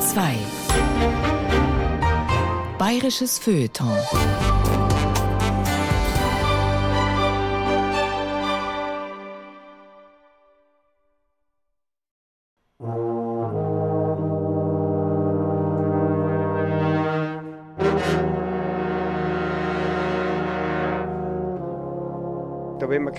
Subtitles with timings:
[0.00, 0.40] Bayern
[2.78, 4.89] 2 Bayerisches Feuilleton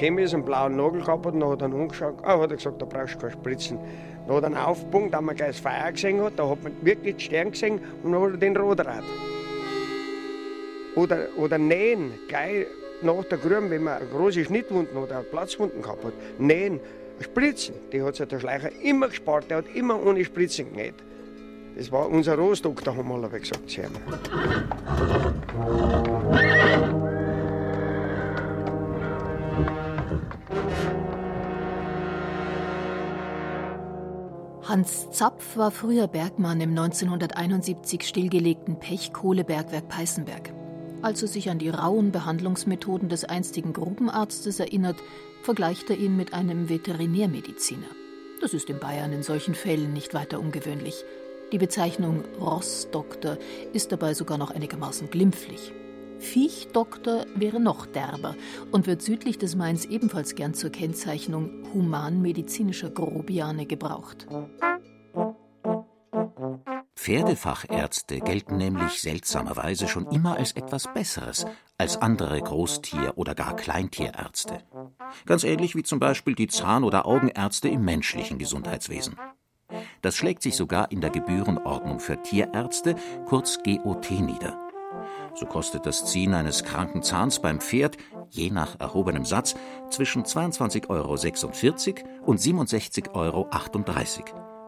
[0.02, 2.58] gekommen ist, einen blauen Nagel gehabt hat, dann hat er ihn angeschaut, ah, hat er
[2.58, 3.80] gesagt, da brauchst du keine Spritzen.
[4.28, 6.74] Dann hat er einen aufgepunkt, da man gleich das Feuer gesehen hat, da hat man
[6.82, 9.04] wirklich die Sterne gesehen und dann hat er den Rodrad.
[10.96, 12.66] Oder, oder nähen, gleich
[13.02, 16.80] nach der Grube, wenn man große Schnittwunden oder Platzwunden gehabt hat, nähen,
[17.20, 20.96] Spritzen, die hat sich der Schleicher immer gespart, der hat immer ohne Spritzen genäht.
[21.78, 23.80] Das war unser Rostdoktor, haben wir alle gesagt.
[34.72, 40.54] Hans Zapf war früher Bergmann im 1971 stillgelegten Pechkohlebergwerk Peißenberg.
[41.02, 44.96] Als er sich an die rauen Behandlungsmethoden des einstigen Grubenarztes erinnert,
[45.44, 47.90] vergleicht er ihn mit einem Veterinärmediziner.
[48.40, 51.04] Das ist in Bayern in solchen Fällen nicht weiter ungewöhnlich.
[51.52, 53.40] Die Bezeichnung Rossdoktor
[53.74, 55.74] ist dabei sogar noch einigermaßen glimpflich.
[56.22, 58.36] Viechdoktor wäre noch derber
[58.72, 64.28] und wird südlich des Mains ebenfalls gern zur Kennzeichnung humanmedizinischer Grobiane gebraucht.
[66.96, 71.48] Pferdefachärzte gelten nämlich seltsamerweise schon immer als etwas Besseres
[71.80, 74.60] als andere Großtier- oder gar Kleintierärzte.
[75.26, 79.16] Ganz ähnlich wie zum Beispiel die Zahn- oder Augenärzte im menschlichen Gesundheitswesen.
[80.04, 84.71] Das schlägt sich sogar in der Gebührenordnung für Tierärzte, kurz GOT, nieder.
[85.34, 87.98] So kostet das Ziehen eines kranken Zahns beim Pferd,
[88.30, 89.56] je nach erhobenem Satz,
[89.90, 91.14] zwischen 22,46 Euro
[92.26, 93.48] und 67,38 Euro,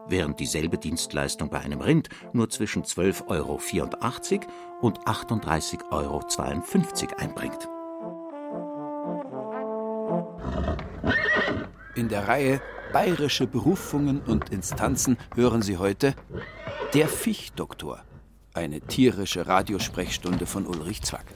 [0.08, 3.60] während dieselbe Dienstleistung bei einem Rind nur zwischen 12,84 Euro
[4.80, 6.20] und 38,52 Euro
[7.18, 7.68] einbringt.
[11.94, 12.60] In der Reihe
[12.92, 16.14] Bayerische Berufungen und Instanzen hören Sie heute
[16.92, 18.04] Der Fichtdoktor
[18.54, 21.26] eine tierische Radiosprechstunde von Ulrich Zwack.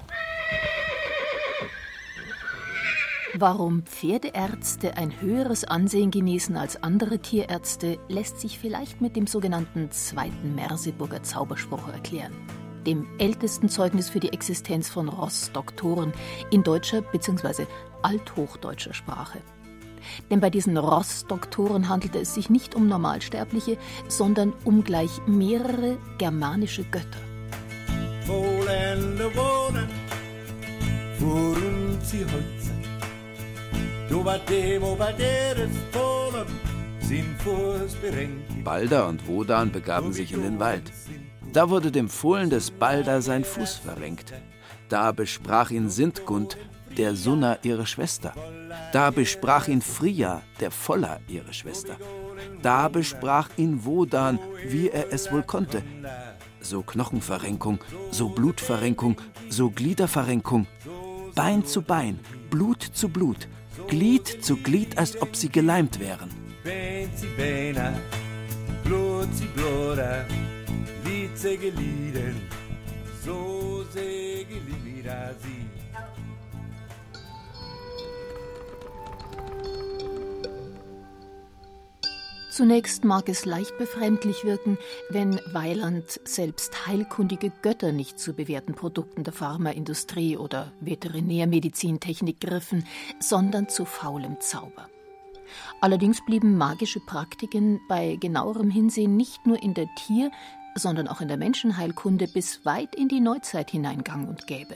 [3.34, 9.90] Warum Pferdeärzte ein höheres Ansehen genießen als andere Tierärzte, lässt sich vielleicht mit dem sogenannten
[9.90, 12.32] zweiten Merseburger Zauberspruch erklären.
[12.86, 16.12] Dem ältesten Zeugnis für die Existenz von Rossdoktoren
[16.50, 17.66] in deutscher bzw.
[18.02, 19.40] althochdeutscher Sprache.
[20.30, 23.76] Denn bei diesen Ross-Doktoren handelte es sich nicht um Normalsterbliche,
[24.08, 27.18] sondern um gleich mehrere germanische Götter.
[38.64, 40.82] Balder und Wodan begaben sich in den Wald.
[41.52, 44.32] Da wurde dem Fohlen des Balder sein Fuß verrenkt.
[44.88, 46.56] Da besprach ihn Sintgund,
[46.96, 48.32] der Sunna ihre Schwester.
[48.92, 51.96] Da besprach ihn Fria, der Voller, ihre Schwester.
[52.62, 55.82] Da besprach ihn Wodan, wie er es wohl konnte.
[56.60, 57.78] So Knochenverrenkung,
[58.10, 59.16] so Blutverrenkung,
[59.48, 60.66] so Gliederverrenkung.
[61.34, 62.18] Bein zu Bein,
[62.50, 63.48] Blut zu Blut,
[63.86, 66.30] Glied zu Glied, als ob sie geleimt wären.
[73.24, 75.67] So sehr Glieder sie.
[82.58, 84.78] Zunächst mag es leicht befremdlich wirken,
[85.10, 92.84] wenn Weiland selbst heilkundige Götter nicht zu bewährten Produkten der Pharmaindustrie oder Veterinärmedizintechnik griffen,
[93.20, 94.88] sondern zu faulem Zauber.
[95.80, 100.32] Allerdings blieben magische Praktiken bei genauerem Hinsehen nicht nur in der Tier-,
[100.74, 104.74] sondern auch in der Menschenheilkunde bis weit in die Neuzeit hinein gang und gäbe.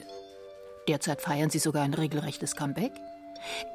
[0.87, 2.93] Derzeit feiern sie sogar ein regelrechtes Comeback.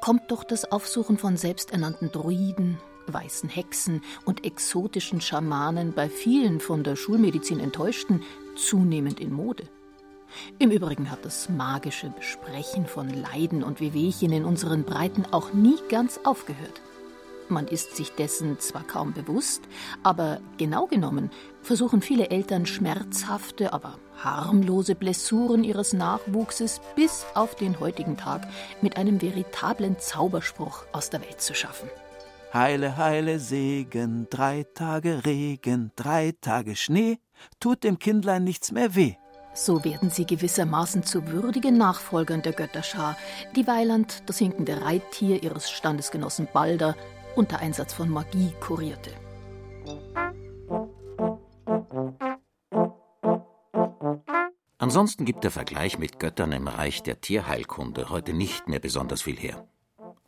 [0.01, 2.79] Kommt doch das Aufsuchen von selbsternannten Druiden,
[3.13, 8.23] weißen Hexen und exotischen Schamanen bei vielen von der Schulmedizin enttäuschten
[8.55, 9.63] zunehmend in Mode.
[10.59, 15.77] Im Übrigen hat das magische Besprechen von Leiden und Wehwehchen in unseren Breiten auch nie
[15.89, 16.81] ganz aufgehört.
[17.49, 19.63] Man ist sich dessen zwar kaum bewusst,
[20.03, 21.31] aber genau genommen
[21.63, 28.47] versuchen viele Eltern schmerzhafte, aber harmlose Blessuren ihres Nachwuchses bis auf den heutigen Tag
[28.81, 31.89] mit einem veritablen Zauberspruch aus der Welt zu schaffen.
[32.51, 37.19] Heile, heile Segen, drei Tage Regen, drei Tage Schnee,
[37.59, 39.13] tut dem Kindlein nichts mehr weh.
[39.53, 43.17] So werden sie gewissermaßen zu würdigen Nachfolgern der Götterschar,
[43.55, 46.95] die Weiland, das hinkende Reittier ihres Standesgenossen Balder,
[47.35, 49.11] unter Einsatz von Magie kurierte.
[54.79, 59.37] Ansonsten gibt der Vergleich mit Göttern im Reich der Tierheilkunde heute nicht mehr besonders viel
[59.37, 59.67] her.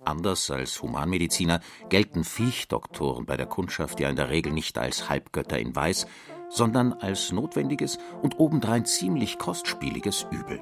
[0.04, 1.60] Anders als Humanmediziner
[1.90, 6.08] gelten Viechdoktoren bei der Kundschaft ja in der Regel nicht als Halbgötter in Weiß,
[6.50, 10.62] sondern als notwendiges und obendrein ziemlich kostspieliges Übel.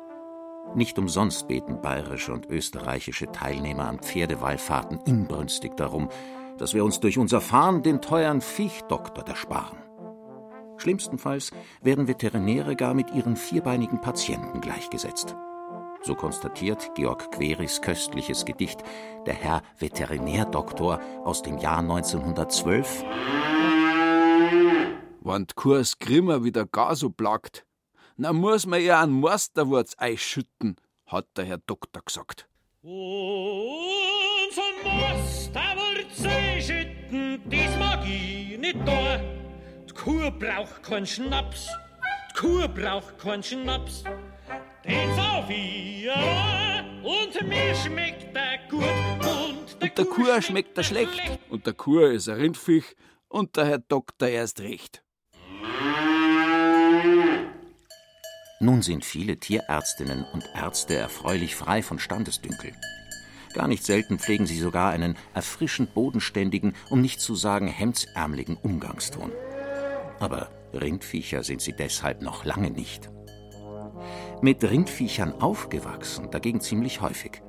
[0.75, 6.09] Nicht umsonst beten bayerische und österreichische Teilnehmer an Pferdewallfahrten inbrünstig darum,
[6.57, 9.79] dass wir uns durch unser Fahren den teuren Viechdoktor ersparen.
[10.77, 11.51] Schlimmstenfalls
[11.81, 15.35] werden Veterinäre gar mit ihren vierbeinigen Patienten gleichgesetzt.
[16.01, 18.83] So konstatiert Georg Queris köstliches Gedicht
[19.25, 23.03] Der Herr Veterinärdoktor aus dem Jahr 1912.
[25.21, 27.65] Wenn die Kurs Grimmer wieder gar so plagt,
[28.17, 32.47] dann muss man ja einen Meisterwurz einschütten, hat der Herr Doktor gesagt.
[32.81, 32.91] Und
[34.51, 39.19] so Meisterwurz einschütten, das mag ich nicht da.
[39.87, 41.69] Die Kuh braucht keinen Schnaps,
[42.29, 44.05] die Kuh braucht keinen Schnaps.
[44.89, 46.09] Den sauf ich
[47.03, 48.83] und mir schmeckt der gut.
[48.83, 51.39] Und der, Und der Kuh schmeckt er schlecht.
[51.49, 52.95] Und der Kuh ist ein Rindviech
[53.27, 55.03] und der Herr Doktor erst recht.
[58.61, 62.73] Nun sind viele Tierärztinnen und Ärzte erfreulich frei von Standesdünkel.
[63.53, 69.31] Gar nicht selten pflegen sie sogar einen erfrischend bodenständigen, um nicht zu sagen hemdsärmeligen Umgangston.
[70.19, 73.09] Aber Rindviecher sind sie deshalb noch lange nicht.
[74.41, 77.41] Mit Rindviechern aufgewachsen, dagegen ziemlich häufig.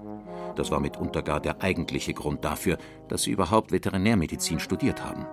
[0.56, 5.24] Das war mitunter gar der eigentliche Grund dafür, dass sie überhaupt Veterinärmedizin studiert haben.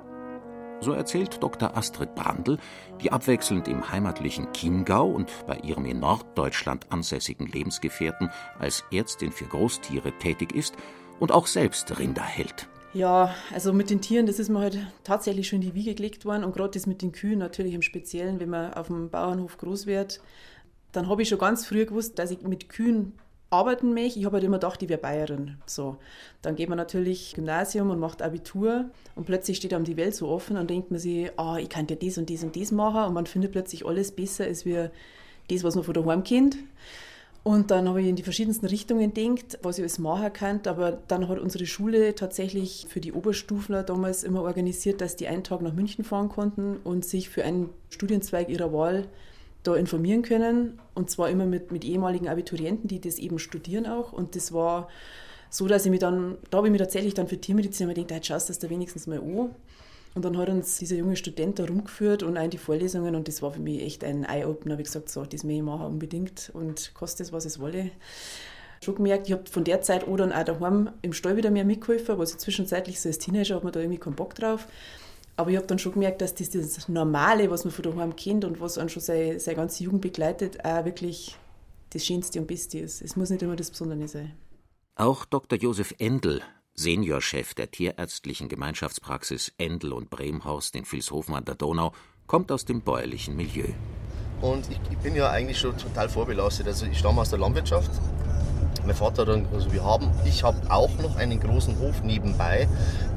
[0.82, 1.76] So erzählt Dr.
[1.76, 2.60] Astrid Brandl,
[3.02, 8.30] die abwechselnd im heimatlichen Chiemgau und bei ihrem in Norddeutschland ansässigen Lebensgefährten
[8.60, 10.76] als Ärztin für Großtiere tätig ist
[11.20, 12.68] und auch selbst Rinder hält.
[12.94, 16.26] Ja, also mit den Tieren, das ist mir halt tatsächlich schon in die Wiege gelegt
[16.26, 19.58] worden und gerade das mit den Kühen natürlich im Speziellen, wenn man auf dem Bauernhof
[19.58, 20.22] groß wird,
[20.92, 23.14] dann habe ich schon ganz früh gewusst, dass ich mit Kühen
[23.50, 24.20] arbeiten möchte.
[24.20, 25.58] Ich habe halt immer gedacht, ich wäre Bayerin.
[25.66, 25.98] So.
[26.42, 28.86] Dann geht man natürlich Gymnasium und macht Abitur
[29.16, 31.88] und plötzlich steht einem die Welt so offen und denkt man sich, ah, ich kann
[31.90, 34.92] ja das und das und das machen und man findet plötzlich alles besser als wir
[35.50, 36.58] das, was man von daheim kennt.
[37.44, 40.60] Und dann habe ich in die verschiedensten Richtungen gedacht, was ich alles machen kann.
[40.66, 45.46] Aber dann hat unsere Schule tatsächlich für die Oberstufler damals immer organisiert, dass die einen
[45.46, 49.08] Tag nach München fahren konnten und sich für einen Studienzweig ihrer Wahl
[49.64, 50.80] da informieren können.
[50.94, 54.14] Und zwar immer mit, mit ehemaligen Abiturienten, die das eben studieren auch.
[54.14, 54.88] Und das war
[55.50, 58.26] so, dass ich mich dann, da habe ich mich tatsächlich dann für Tiermedizin immer gedacht,
[58.26, 59.50] schaust du das da wenigstens mal an.
[60.16, 63.44] Und dann hat uns dieser junge Student da rumgeführt und auch die Vorlesungen und das
[63.44, 64.74] war für mich echt ein Eye-Opener.
[64.74, 67.92] habe ich gesagt, so, das möchte ich machen unbedingt und kostet es, was es wolle.
[68.82, 71.66] Schon gemerkt, ich habe von der Zeit an dann auch daheim im Stall wieder mehr
[71.66, 74.68] mitgeholfen, was ich zwischenzeitlich so als Teenager hat man da irgendwie keinen Bock drauf.
[75.38, 78.44] Aber ich habe dann schon gemerkt, dass das, das Normale, was man von daheim kennt
[78.44, 81.38] und was einen schon seine, seine ganze Jugend begleitet, auch wirklich
[81.92, 83.04] das Schönste und Beste ist.
[83.04, 84.34] Es muss nicht immer das Besondere sein.
[84.96, 85.60] Auch Dr.
[85.60, 86.42] Josef Endel,
[86.74, 91.94] Seniorchef der tierärztlichen Gemeinschaftspraxis Endel und Bremhorst in Vilshofen an der Donau,
[92.26, 93.68] kommt aus dem bäuerlichen Milieu.
[94.42, 96.68] Und ich, ich bin ja eigentlich schon total vorbelastet.
[96.68, 97.92] Also ich stamme aus der Landwirtschaft.
[98.88, 102.70] Mein Vater dann, also wir haben, ich habe auch noch einen großen Hof nebenbei,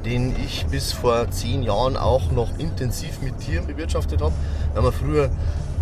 [0.03, 4.33] den ich bis vor zehn Jahren auch noch intensiv mit Tieren bewirtschaftet habe.
[4.73, 5.29] Da haben wir früher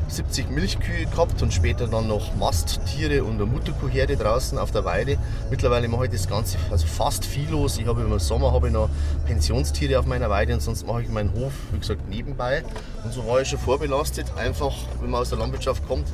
[0.07, 5.17] 70 Milchkühe gehabt und später dann noch Masttiere und eine Mutterkuhherde draußen auf der Weide.
[5.49, 7.79] Mittlerweile mache ich das Ganze also fast viellos.
[7.79, 8.89] Ich habe im Sommer habe ich noch
[9.25, 12.63] Pensionstiere auf meiner Weide und sonst mache ich meinen Hof, wie gesagt, nebenbei.
[13.03, 14.27] Und so war ich schon vorbelastet.
[14.37, 16.05] Einfach, wenn man aus der Landwirtschaft kommt,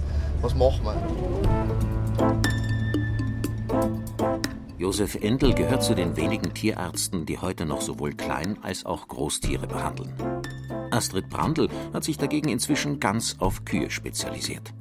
[0.42, 0.96] was macht man?
[4.86, 9.66] Josef Endel gehört zu den wenigen Tierärzten, die heute noch sowohl Klein- als auch Großtiere
[9.66, 10.14] behandeln.
[10.92, 14.76] Astrid Brandl hat sich dagegen inzwischen ganz auf Kühe spezialisiert.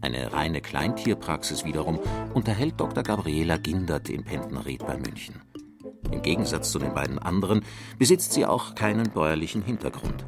[0.00, 2.00] Eine reine Kleintierpraxis wiederum
[2.34, 3.04] unterhält Dr.
[3.04, 5.40] Gabriela Gindert in Pendenried bei München.
[6.10, 7.64] Im Gegensatz zu den beiden anderen
[8.00, 10.24] besitzt sie auch keinen bäuerlichen Hintergrund.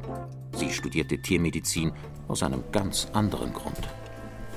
[0.55, 1.91] Sie studierte Tiermedizin
[2.29, 3.81] aus einem ganz anderen Grund.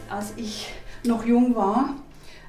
[0.08, 0.68] Als ich
[1.04, 1.96] noch jung war,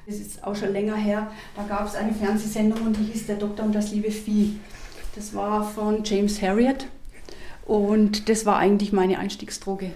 [0.06, 3.36] das ist auch schon länger her, da gab es eine Fernsehsendung und die hieß Der
[3.36, 4.58] Doktor und das liebe Vieh.
[5.14, 6.86] Das war von James Harriet
[7.66, 9.92] und das war eigentlich meine Einstiegsdroge.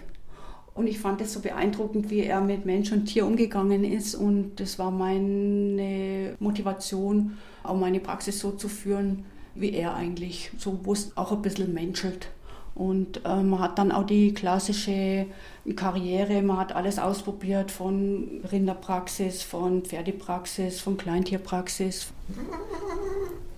[0.75, 4.15] Und ich fand es so beeindruckend, wie er mit Mensch und Tier umgegangen ist.
[4.15, 9.25] Und das war meine Motivation, auch meine Praxis so zu führen,
[9.57, 12.29] wie er eigentlich, so wo es auch ein bisschen menschelt.
[12.79, 15.27] Und äh, man hat dann auch die klassische
[15.75, 22.13] Karriere, man hat alles ausprobiert, von Rinderpraxis, von Pferdepraxis, von Kleintierpraxis.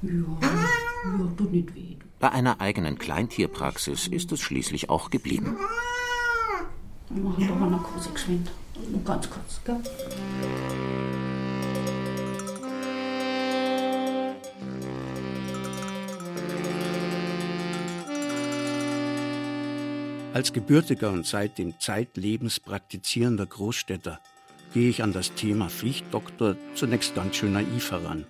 [0.01, 1.97] Ja, ja, tut nicht weh.
[2.19, 5.55] Bei einer eigenen Kleintierpraxis ist es schließlich auch geblieben.
[7.11, 8.51] Wir machen doch eine Narkose geschwind.
[8.91, 9.83] Nur ganz kurz, gell?
[20.33, 24.21] Als gebürtiger und seitdem zeitlebens praktizierender Großstädter
[24.73, 28.25] gehe ich an das Thema Pflichtdoktor zunächst ganz schön naiv heran.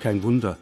[0.00, 0.58] Kein Wunder,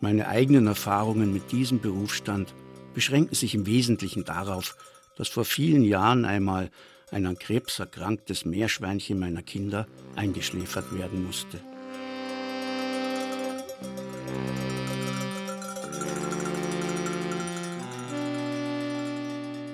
[0.00, 2.52] meine eigenen Erfahrungen mit diesem Berufsstand
[2.92, 4.76] beschränken sich im Wesentlichen darauf,
[5.16, 6.70] dass vor vielen Jahren einmal
[7.10, 9.86] ein an Krebs erkranktes Meerschweinchen meiner Kinder
[10.16, 11.60] eingeschläfert werden musste.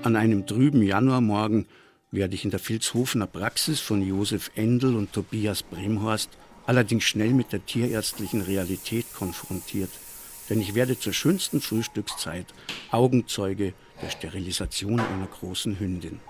[0.06, 1.66] An einem trüben Januarmorgen
[2.12, 6.30] werde ich in der Vilshofener Praxis von Josef Endel und Tobias Bremhorst
[6.64, 9.90] allerdings schnell mit der tierärztlichen Realität konfrontiert.
[10.48, 12.46] Denn ich werde zur schönsten Frühstückszeit
[12.92, 16.20] Augenzeuge der Sterilisation einer großen Hündin.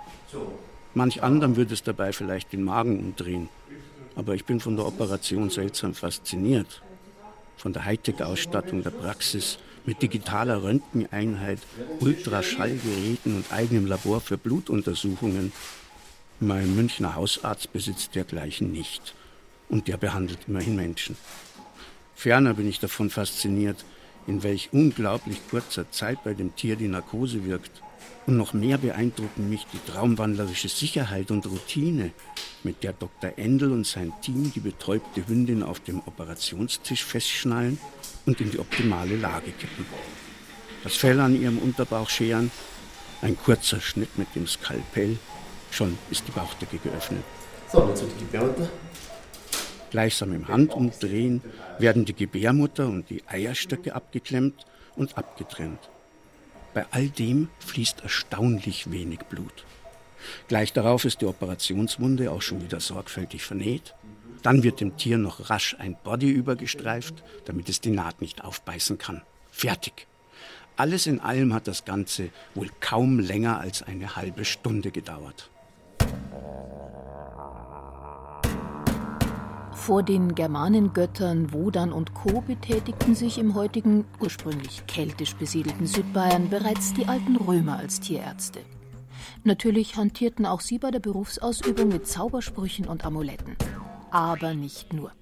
[0.95, 3.50] Manch anderem würde es dabei vielleicht den Magen umdrehen.
[4.14, 6.80] Aber ich bin von der Operation seltsam fasziniert.
[7.59, 11.61] Von der Hightech-Ausstattung der Praxis, mit digitaler Röntgeneinheit,
[12.00, 15.52] Ultraschallgeräten und eigenem Labor für Blutuntersuchungen.
[16.40, 19.14] Mein Münchner Hausarzt besitzt dergleichen nicht.
[19.69, 21.16] Und der behandelt immerhin Menschen.
[22.14, 23.85] Ferner bin ich davon fasziniert,
[24.26, 27.83] in welch unglaublich kurzer Zeit bei dem Tier die Narkose wirkt.
[28.26, 32.11] Und noch mehr beeindrucken mich die traumwandlerische Sicherheit und Routine,
[32.64, 33.33] mit der Dr.
[33.37, 37.78] Endel und sein Team die betäubte Hündin auf dem Operationstisch festschnallen
[38.26, 39.87] und in die optimale Lage kippen.
[40.85, 42.50] Das Fell an ihrem Unterbauch scheren,
[43.23, 45.16] ein kurzer Schnitt mit dem Skalpell,
[45.71, 47.25] schon ist die Bauchdecke geöffnet.
[47.73, 48.71] So, jetzt wird die Gebärmutter.
[49.90, 51.42] Gleichsam im Handumdrehen
[51.78, 55.80] werden die Gebärmutter und die Eierstöcke abgeklemmt und abgetrennt.
[56.75, 59.64] Bei all dem fließt erstaunlich wenig Blut.
[60.47, 63.95] Gleich darauf ist die Operationswunde auch schon wieder sorgfältig vernäht.
[64.47, 68.97] Dann wird dem Tier noch rasch ein Body übergestreift, damit es die Naht nicht aufbeißen
[68.97, 69.23] kann.
[69.50, 70.07] Fertig.
[70.76, 75.50] Alles in allem hat das Ganze wohl kaum länger als eine halbe Stunde gedauert.
[79.73, 82.41] Vor den Germanengöttern Wodan und Co.
[82.41, 88.61] betätigten sich im heutigen, ursprünglich keltisch besiedelten Südbayern bereits die alten Römer als Tierärzte.
[89.43, 93.57] Natürlich hantierten auch sie bei der Berufsausübung mit Zaubersprüchen und Amuletten.
[94.16, 95.12] Aber nicht nur.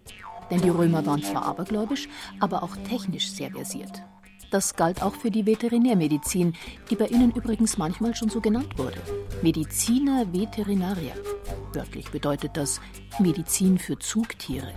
[0.53, 2.09] Denn die Römer waren zwar abergläubisch,
[2.39, 4.05] aber auch technisch sehr versiert.
[4.53, 6.53] Das galt auch für die Veterinärmedizin,
[6.89, 9.01] die bei ihnen übrigens manchmal schon so genannt wurde.
[9.43, 11.15] Medicina Veterinaria.
[11.73, 12.81] Wörtlich bedeutet das
[13.19, 14.73] Medizin für Zugtiere.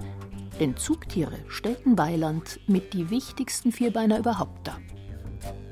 [0.60, 4.80] Denn Zugtiere stellten Weiland mit die wichtigsten Vierbeiner überhaupt dar.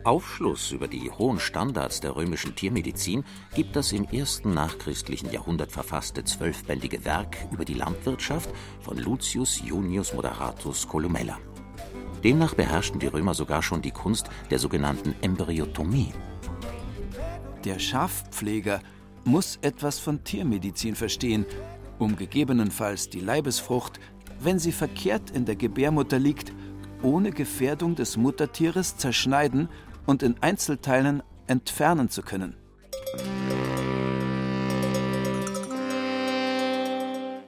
[0.03, 3.23] Aufschluss über die hohen Standards der römischen Tiermedizin
[3.55, 8.49] gibt das im ersten nachchristlichen Jahrhundert verfasste zwölfbändige Werk über die Landwirtschaft
[8.81, 11.39] von Lucius Junius Moderatus Columella.
[12.23, 16.13] Demnach beherrschten die Römer sogar schon die Kunst der sogenannten Embryotomie.
[17.63, 18.81] Der Schafpfleger
[19.23, 21.45] muss etwas von Tiermedizin verstehen,
[21.97, 23.99] um gegebenenfalls die Leibesfrucht,
[24.39, 26.53] wenn sie verkehrt in der Gebärmutter liegt,
[27.01, 29.69] ohne Gefährdung des Muttertieres zerschneiden
[30.05, 32.55] und in Einzelteilen entfernen zu können.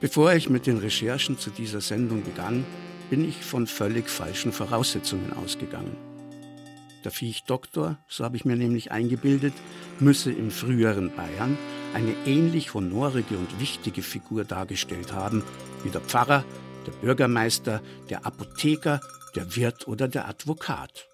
[0.00, 2.64] Bevor ich mit den Recherchen zu dieser Sendung begann,
[3.10, 5.96] bin ich von völlig falschen Voraussetzungen ausgegangen.
[7.04, 9.54] Der Viechdoktor, so habe ich mir nämlich eingebildet,
[9.98, 11.56] müsse im früheren Bayern
[11.94, 15.42] eine ähnlich honorige und wichtige Figur dargestellt haben
[15.82, 16.44] wie der Pfarrer,
[16.86, 19.00] der Bürgermeister, der Apotheker,
[19.38, 21.06] der Wirt oder der Advokat.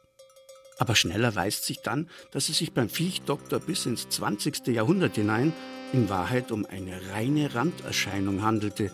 [0.79, 4.67] Aber schneller weist sich dann, dass es sich beim Viechdoktor bis ins 20.
[4.69, 5.53] Jahrhundert hinein
[5.93, 8.91] in Wahrheit um eine reine Randerscheinung handelte,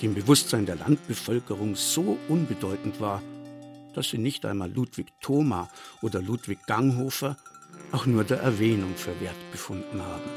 [0.00, 3.22] die im Bewusstsein der Landbevölkerung so unbedeutend war,
[3.92, 5.68] dass sie nicht einmal Ludwig Thoma
[6.00, 7.36] oder Ludwig Ganghofer
[7.90, 10.30] auch nur der Erwähnung für wert befunden haben.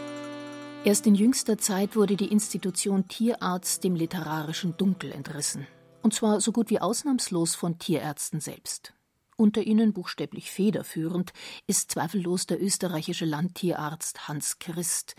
[0.86, 5.68] Erst in jüngster Zeit wurde die Institution Tierarzt dem literarischen Dunkel entrissen.
[6.04, 8.94] Und zwar so gut wie ausnahmslos von Tierärzten selbst.
[9.38, 11.34] Unter ihnen buchstäblich federführend
[11.66, 15.16] ist zweifellos der österreichische Landtierarzt Hans Christ,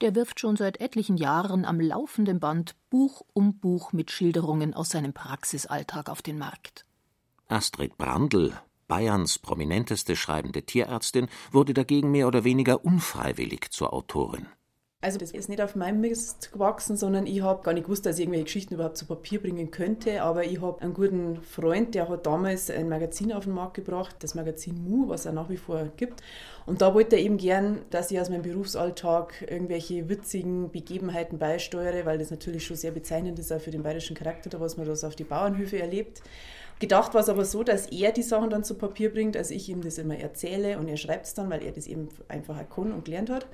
[0.00, 4.90] der wirft schon seit etlichen Jahren am laufenden Band Buch um Buch mit Schilderungen aus
[4.90, 6.84] seinem Praxisalltag auf den Markt.
[7.46, 8.52] Astrid Brandl,
[8.88, 14.46] Bayerns prominenteste schreibende Tierärztin, wurde dagegen mehr oder weniger unfreiwillig zur Autorin.
[15.00, 18.16] Also das ist nicht auf meinem Mist gewachsen, sondern ich habe gar nicht gewusst, dass
[18.16, 20.22] ich irgendwelche Geschichten überhaupt zu Papier bringen könnte.
[20.24, 24.16] Aber ich habe einen guten Freund, der hat damals ein Magazin auf den Markt gebracht,
[24.18, 26.20] das Magazin Mu, was er nach wie vor gibt.
[26.66, 32.04] Und da wollte er eben gern, dass ich aus meinem Berufsalltag irgendwelche witzigen Begebenheiten beisteuere,
[32.04, 34.86] weil das natürlich schon sehr bezeichnend ist auch für den bayerischen Charakter, da was man
[34.88, 36.22] das auf die Bauernhöfe erlebt.
[36.80, 39.68] Gedacht war es aber so, dass er die Sachen dann zu Papier bringt, als ich
[39.68, 42.90] ihm das immer erzähle und er schreibt es dann, weil er das eben einfach kann
[42.90, 43.46] und gelernt hat.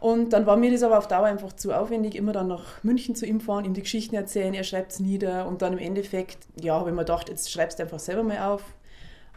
[0.00, 3.14] Und dann war mir das aber auf Dauer einfach zu aufwendig, immer dann nach München
[3.14, 5.46] zu ihm fahren, ihm die Geschichten erzählen, er schreibt es nieder.
[5.46, 8.38] Und dann im Endeffekt, ja, habe ich mir gedacht, jetzt schreibst du einfach selber mal
[8.38, 8.62] auf.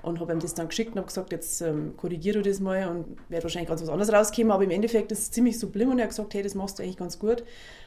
[0.02, 2.88] Und habe ihm das dann geschickt und habe gesagt, jetzt ähm, korrigiere du das mal
[2.88, 6.00] und werde wahrscheinlich ganz was anderes rauskommen, aber im Endeffekt ist es ziemlich sublime und
[6.00, 7.44] er hat gesagt, hey, das machst du eigentlich ganz gut.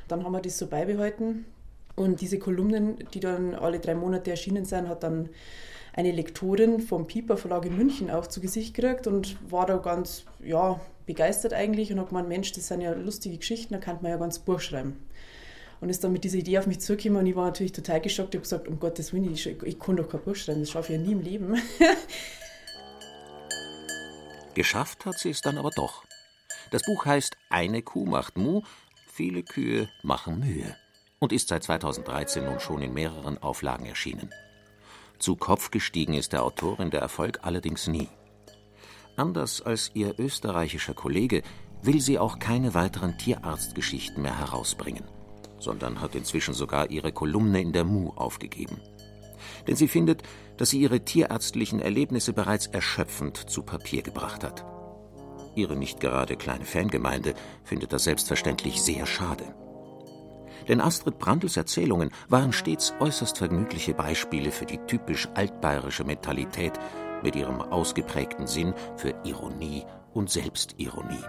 [0.08, 1.46] Dann haben wir das so beibehalten.
[1.96, 5.30] Und diese Kolumnen, die dann alle drei Monate erschienen sind, hat dann
[5.94, 10.24] eine Lektorin vom Piper Verlag in München auch zu Gesicht gekriegt und war da ganz,
[10.42, 14.10] ja, begeistert eigentlich und hat gemeint, Mensch, das sind ja lustige Geschichten, da kann man
[14.10, 14.98] ja ganz Buch schreiben.
[15.80, 18.34] Und ist dann mit dieser Idee auf mich zurückgekommen und ich war natürlich total geschockt.
[18.34, 20.92] Ich habe gesagt, um Gottes Willen, ich, ich kann doch kein Buch schreiben, das schaffe
[20.92, 21.56] ich ja nie im Leben.
[24.54, 26.04] Geschafft hat sie es dann aber doch.
[26.70, 28.62] Das Buch heißt Eine Kuh macht Mu,
[29.06, 30.76] viele Kühe machen Mühe
[31.18, 34.30] und ist seit 2013 nun schon in mehreren Auflagen erschienen.
[35.18, 38.08] Zu Kopf gestiegen ist der Autorin der Erfolg allerdings nie.
[39.16, 41.42] Anders als ihr österreichischer Kollege
[41.82, 45.04] will sie auch keine weiteren Tierarztgeschichten mehr herausbringen,
[45.58, 48.80] sondern hat inzwischen sogar ihre Kolumne in der Mu aufgegeben.
[49.66, 50.22] Denn sie findet,
[50.56, 54.64] dass sie ihre tierärztlichen Erlebnisse bereits erschöpfend zu Papier gebracht hat.
[55.54, 59.44] Ihre nicht gerade kleine Fangemeinde findet das selbstverständlich sehr schade.
[60.68, 66.78] Denn Astrid Brandls Erzählungen waren stets äußerst vergnügliche Beispiele für die typisch altbayerische Mentalität
[67.22, 71.24] mit ihrem ausgeprägten Sinn für Ironie und Selbstironie.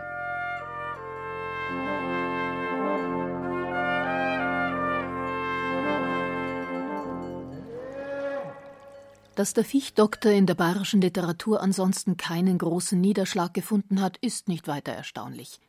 [9.36, 14.68] Dass der Fichtdoktor in der bayerischen Literatur ansonsten keinen großen Niederschlag gefunden hat, ist nicht
[14.68, 15.60] weiter erstaunlich.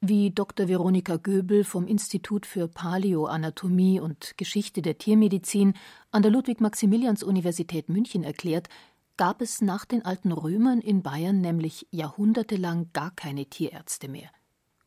[0.00, 0.68] Wie Dr.
[0.68, 5.74] Veronika Göbel vom Institut für Paläoanatomie und Geschichte der Tiermedizin
[6.12, 8.68] an der Ludwig-Maximilians-Universität München erklärt,
[9.16, 14.30] gab es nach den alten Römern in Bayern nämlich jahrhundertelang gar keine Tierärzte mehr.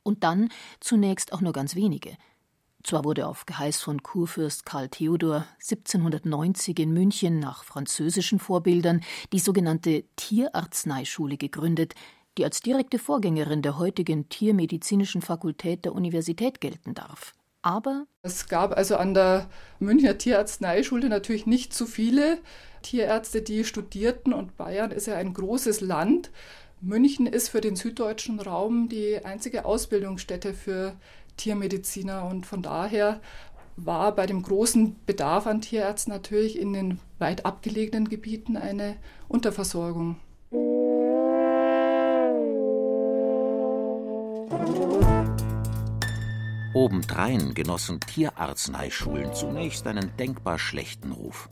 [0.04, 2.18] Und dann zunächst auch nur ganz wenige.
[2.84, 9.02] Zwar wurde auf Geheiß von Kurfürst Karl Theodor 1790 in München nach französischen Vorbildern
[9.34, 11.96] die sogenannte Tierarzneischule gegründet,
[12.38, 17.34] die als direkte Vorgängerin der heutigen tiermedizinischen Fakultät der Universität gelten darf.
[17.68, 19.50] Aber es gab also an der
[19.80, 22.38] Münchner Tierarzneischule natürlich nicht zu viele
[22.82, 26.32] Tierärzte, die studierten und Bayern ist ja ein großes Land.
[26.80, 30.94] München ist für den süddeutschen Raum die einzige Ausbildungsstätte für
[31.36, 33.20] Tiermediziner und von daher
[33.76, 38.96] war bei dem großen Bedarf an Tierärzten natürlich in den weit abgelegenen Gebieten eine
[39.28, 40.16] Unterversorgung.
[46.78, 51.50] Obendrein genossen Tierarzneischulen zunächst einen denkbar schlechten Ruf.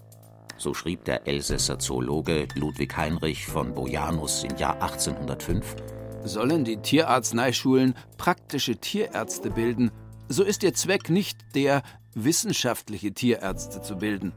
[0.56, 5.78] So schrieb der Elsässer Zoologe Ludwig Heinrich von Bojanus im Jahr 1805.
[6.26, 9.90] Sollen die Tierarzneischulen praktische Tierärzte bilden,
[10.30, 11.82] so ist ihr Zweck nicht der,
[12.14, 14.32] wissenschaftliche Tierärzte zu bilden.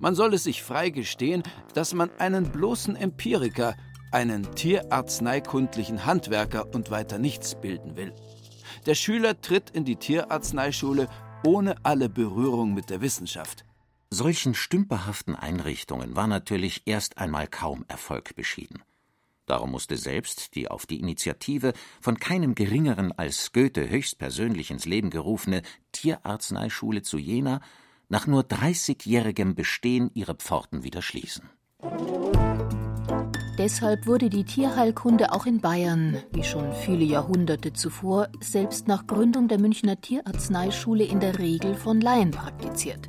[0.00, 3.74] Man soll es sich freigestehen, dass man einen bloßen Empiriker,
[4.12, 8.12] einen tierarzneikundlichen Handwerker und weiter nichts bilden will.
[8.86, 11.08] Der Schüler tritt in die Tierarzneischule
[11.44, 13.64] ohne alle Berührung mit der Wissenschaft.
[14.10, 18.82] Solchen stümperhaften Einrichtungen war natürlich erst einmal kaum Erfolg beschieden.
[19.46, 25.10] Darum musste selbst die auf die Initiative von keinem geringeren als Goethe höchstpersönlich ins Leben
[25.10, 25.62] gerufene
[25.92, 27.60] Tierarzneischule zu Jena
[28.08, 31.50] nach nur 30-jährigem Bestehen ihre Pforten wieder schließen.
[33.60, 39.48] Deshalb wurde die Tierheilkunde auch in Bayern, wie schon viele Jahrhunderte zuvor, selbst nach Gründung
[39.48, 43.06] der Münchner Tierarzneischule in der Regel von Laien praktiziert.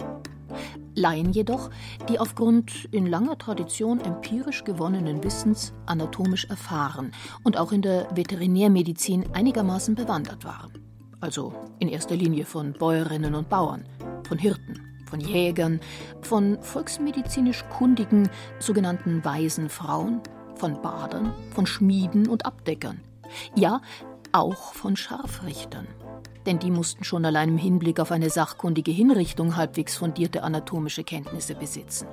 [0.93, 1.69] Laien jedoch,
[2.09, 7.13] die aufgrund in langer Tradition empirisch gewonnenen Wissens anatomisch erfahren
[7.45, 10.73] und auch in der Veterinärmedizin einigermaßen bewandert waren.
[11.21, 13.85] Also in erster Linie von Bäuerinnen und Bauern,
[14.27, 15.79] von Hirten, von Jägern,
[16.21, 20.19] von volksmedizinisch kundigen sogenannten weisen Frauen,
[20.61, 23.01] von Badern, von Schmieden und Abdeckern.
[23.55, 23.81] Ja,
[24.31, 25.87] auch von Scharfrichtern
[26.47, 31.53] denn die mussten schon allein im Hinblick auf eine sachkundige Hinrichtung halbwegs fundierte anatomische Kenntnisse
[31.53, 32.07] besitzen.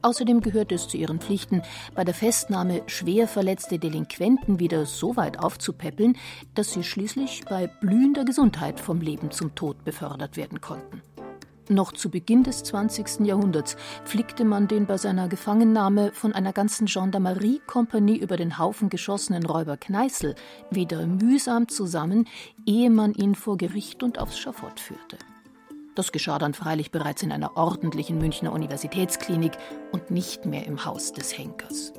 [0.00, 1.62] Außerdem gehört es zu ihren Pflichten,
[1.96, 6.16] bei der Festnahme schwer verletzte Delinquenten wieder so weit aufzupäppeln,
[6.54, 11.02] dass sie schließlich bei blühender Gesundheit vom Leben zum Tod befördert werden konnten.
[11.70, 13.26] Noch zu Beginn des 20.
[13.26, 19.44] Jahrhunderts flickte man den bei seiner Gefangennahme von einer ganzen Gendarmeriekompanie über den Haufen geschossenen
[19.44, 20.34] Räuber Kneißl
[20.70, 22.26] wieder mühsam zusammen,
[22.64, 25.18] ehe man ihn vor Gericht und aufs Schafott führte.
[25.94, 29.52] Das geschah dann freilich bereits in einer ordentlichen Münchner Universitätsklinik
[29.92, 31.92] und nicht mehr im Haus des Henkers.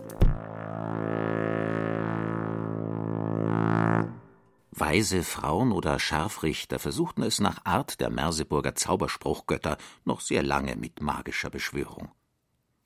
[4.80, 11.02] Weise Frauen oder Scharfrichter versuchten es nach Art der Merseburger Zauberspruchgötter noch sehr lange mit
[11.02, 12.12] magischer Beschwörung.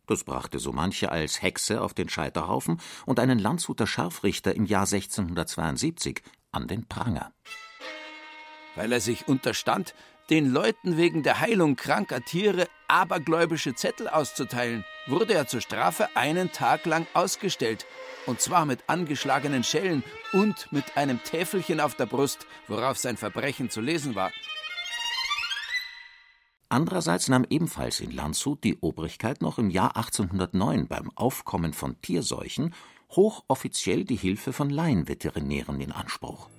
[0.08, 4.88] Das brachte so manche als Hexe auf den Scheiterhaufen und einen Landshuter Scharfrichter im Jahr
[4.88, 7.32] 1672 an den Pranger.
[8.76, 9.94] Weil er sich unterstand,
[10.30, 16.52] den Leuten wegen der Heilung kranker Tiere abergläubische Zettel auszuteilen, wurde er zur Strafe einen
[16.52, 17.86] Tag lang ausgestellt
[18.26, 23.70] und zwar mit angeschlagenen Schellen und mit einem Täfelchen auf der Brust, worauf sein Verbrechen
[23.70, 24.32] zu lesen war.
[26.70, 32.74] Andererseits nahm ebenfalls in Landshut die Obrigkeit noch im Jahr 1809 beim Aufkommen von Tierseuchen
[33.12, 36.50] hochoffiziell die Hilfe von Laienveterinären in Anspruch.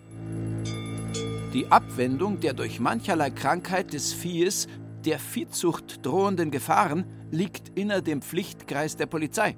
[1.53, 4.69] Die Abwendung der durch mancherlei Krankheit des Viehes
[5.05, 9.57] der Viehzucht drohenden Gefahren liegt inner dem Pflichtkreis der Polizei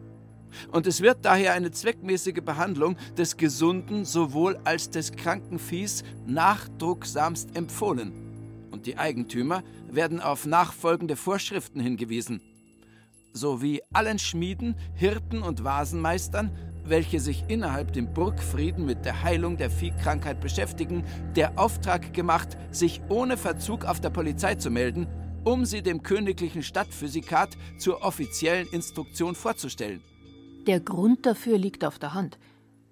[0.73, 7.57] und es wird daher eine zweckmäßige Behandlung des gesunden sowohl als des kranken Viehs nachdrucksamst
[7.57, 8.13] empfohlen.
[8.71, 12.41] Und die Eigentümer werden auf nachfolgende Vorschriften hingewiesen.
[13.33, 16.51] Sowie allen Schmieden, Hirten und Vasenmeistern,
[16.85, 21.05] welche sich innerhalb dem Burgfrieden mit der Heilung der Viehkrankheit beschäftigen,
[21.35, 25.07] der Auftrag gemacht, sich ohne Verzug auf der Polizei zu melden,
[25.45, 30.03] um sie dem königlichen Stadtphysikat zur offiziellen Instruktion vorzustellen.
[30.67, 32.39] Der Grund dafür liegt auf der Hand.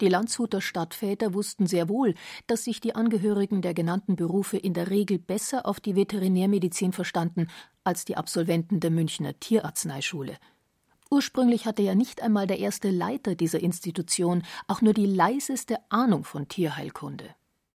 [0.00, 2.14] Die Landshuter Stadtväter wussten sehr wohl,
[2.46, 7.48] dass sich die Angehörigen der genannten Berufe in der Regel besser auf die Veterinärmedizin verstanden
[7.82, 10.36] als die Absolventen der Münchner Tierarzneischule.
[11.10, 16.24] Ursprünglich hatte ja nicht einmal der erste Leiter dieser Institution auch nur die leiseste Ahnung
[16.24, 17.26] von Tierheilkunde.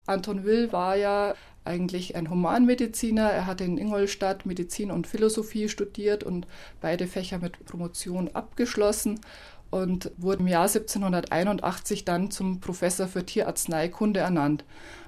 [0.07, 3.29] Anton Will war ja eigentlich ein Humanmediziner.
[3.29, 6.47] Er hat in Ingolstadt Medizin und Philosophie studiert und
[6.79, 9.19] beide Fächer mit Promotion abgeschlossen
[9.69, 14.63] und wurde im Jahr 1781 dann zum Professor für Tierarzneikunde ernannt.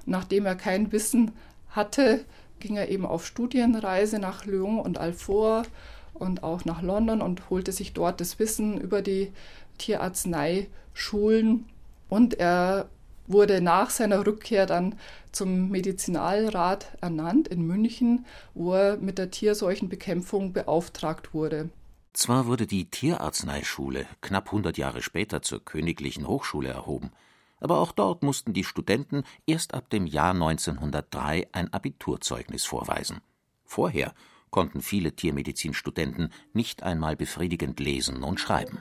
[0.06, 1.32] Nachdem er kein Wissen
[1.70, 2.24] hatte,
[2.58, 5.68] ging er eben auf Studienreise nach Lyon und Alfort
[6.14, 9.32] und auch nach London und holte sich dort das Wissen über die
[9.78, 11.64] Tierarzneischulen.
[12.08, 12.88] Und er
[13.26, 14.96] wurde nach seiner Rückkehr dann
[15.32, 21.70] zum Medizinalrat ernannt in München, wo er mit der Tierseuchenbekämpfung beauftragt wurde.
[22.12, 27.12] Zwar wurde die Tierarzneischule knapp hundert Jahre später zur Königlichen Hochschule erhoben,
[27.60, 33.20] aber auch dort mussten die Studenten erst ab dem Jahr 1903 ein Abiturzeugnis vorweisen.
[33.64, 34.14] Vorher
[34.50, 38.78] konnten viele Tiermedizinstudenten nicht einmal befriedigend lesen und schreiben.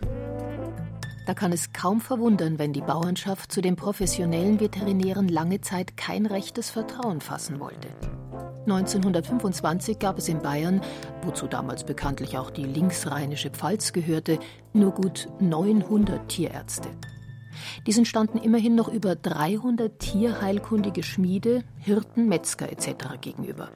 [1.27, 6.25] Da kann es kaum verwundern, wenn die Bauernschaft zu den professionellen Veterinären lange Zeit kein
[6.25, 7.89] rechtes Vertrauen fassen wollte.
[8.61, 10.81] 1925 gab es in Bayern,
[11.23, 14.39] wozu damals bekanntlich auch die linksrheinische Pfalz gehörte,
[14.73, 16.89] nur gut 900 Tierärzte.
[17.87, 23.19] Diesen standen immerhin noch über 300 tierheilkundige Schmiede, Hirten, Metzger etc.
[23.21, 23.69] gegenüber.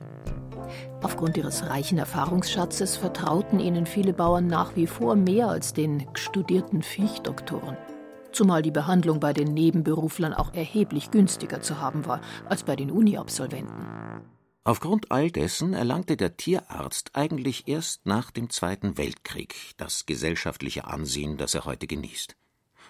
[1.01, 6.81] Aufgrund ihres reichen Erfahrungsschatzes vertrauten ihnen viele Bauern nach wie vor mehr als den studierten
[6.81, 7.77] Viechdoktoren.
[8.31, 12.89] Zumal die Behandlung bei den Nebenberuflern auch erheblich günstiger zu haben war als bei den
[12.89, 14.12] Uni-Absolventen.
[14.65, 21.35] Aufgrund all dessen erlangte der Tierarzt eigentlich erst nach dem Zweiten Weltkrieg das gesellschaftliche Ansehen,
[21.35, 22.37] das er heute genießt.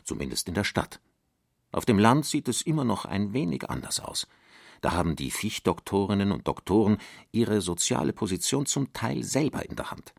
[0.03, 0.99] Zumindest in der Stadt.
[1.71, 4.27] Auf dem Land sieht es immer noch ein wenig anders aus.
[4.81, 6.99] Da haben die Fichtdoktorinnen und Doktoren
[7.31, 10.13] ihre soziale Position zum Teil selber in der Hand.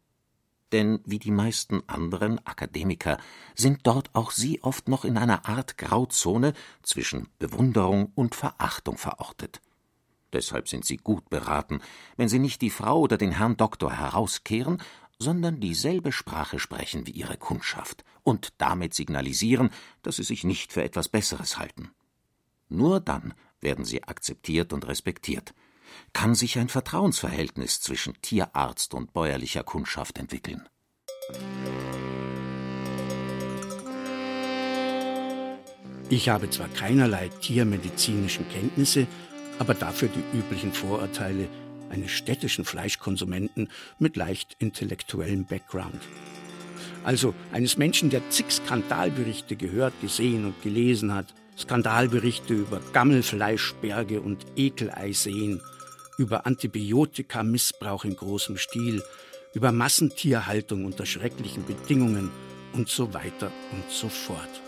[0.73, 3.19] Denn wie die meisten anderen Akademiker
[3.55, 9.61] sind dort auch sie oft noch in einer Art Grauzone zwischen Bewunderung und Verachtung verortet.
[10.35, 11.81] Deshalb sind Sie gut beraten,
[12.16, 14.83] wenn Sie nicht die Frau oder den Herrn Doktor herauskehren,
[15.18, 19.70] sondern dieselbe Sprache sprechen wie Ihre Kundschaft und damit signalisieren,
[20.03, 21.92] dass Sie sich nicht für etwas Besseres halten.
[22.68, 25.55] Nur dann werden Sie akzeptiert und respektiert.
[26.12, 30.68] Kann sich ein Vertrauensverhältnis zwischen Tierarzt und bäuerlicher Kundschaft entwickeln.
[36.11, 39.07] Ich habe zwar keinerlei tiermedizinischen Kenntnisse,
[39.59, 41.49] aber dafür die üblichen Vorurteile
[41.90, 46.01] eines städtischen Fleischkonsumenten mit leicht intellektuellem Background.
[47.05, 51.35] Also eines Menschen, der zig Skandalberichte gehört, gesehen und gelesen hat.
[51.57, 55.61] Skandalberichte über Gammelfleischberge und Ekeleiseen,
[56.19, 59.03] über Antibiotikamissbrauch in großem Stil,
[59.55, 62.31] über Massentierhaltung unter schrecklichen Bedingungen
[62.73, 64.63] und so weiter und so fort.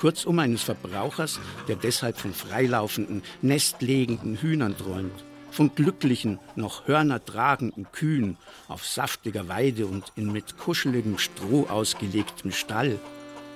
[0.00, 7.90] Kurzum eines Verbrauchers, der deshalb von freilaufenden, nestlegenden Hühnern träumt von glücklichen, noch Hörner tragenden
[7.92, 8.36] Kühen
[8.68, 12.98] auf saftiger Weide und in mit kuscheligem Stroh ausgelegtem Stall,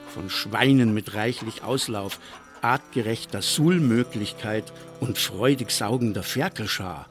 [0.08, 2.18] von Schweinen mit reichlich Auslauf,
[2.62, 7.06] artgerechter Suhlmöglichkeit und freudig saugender Ferkelschar.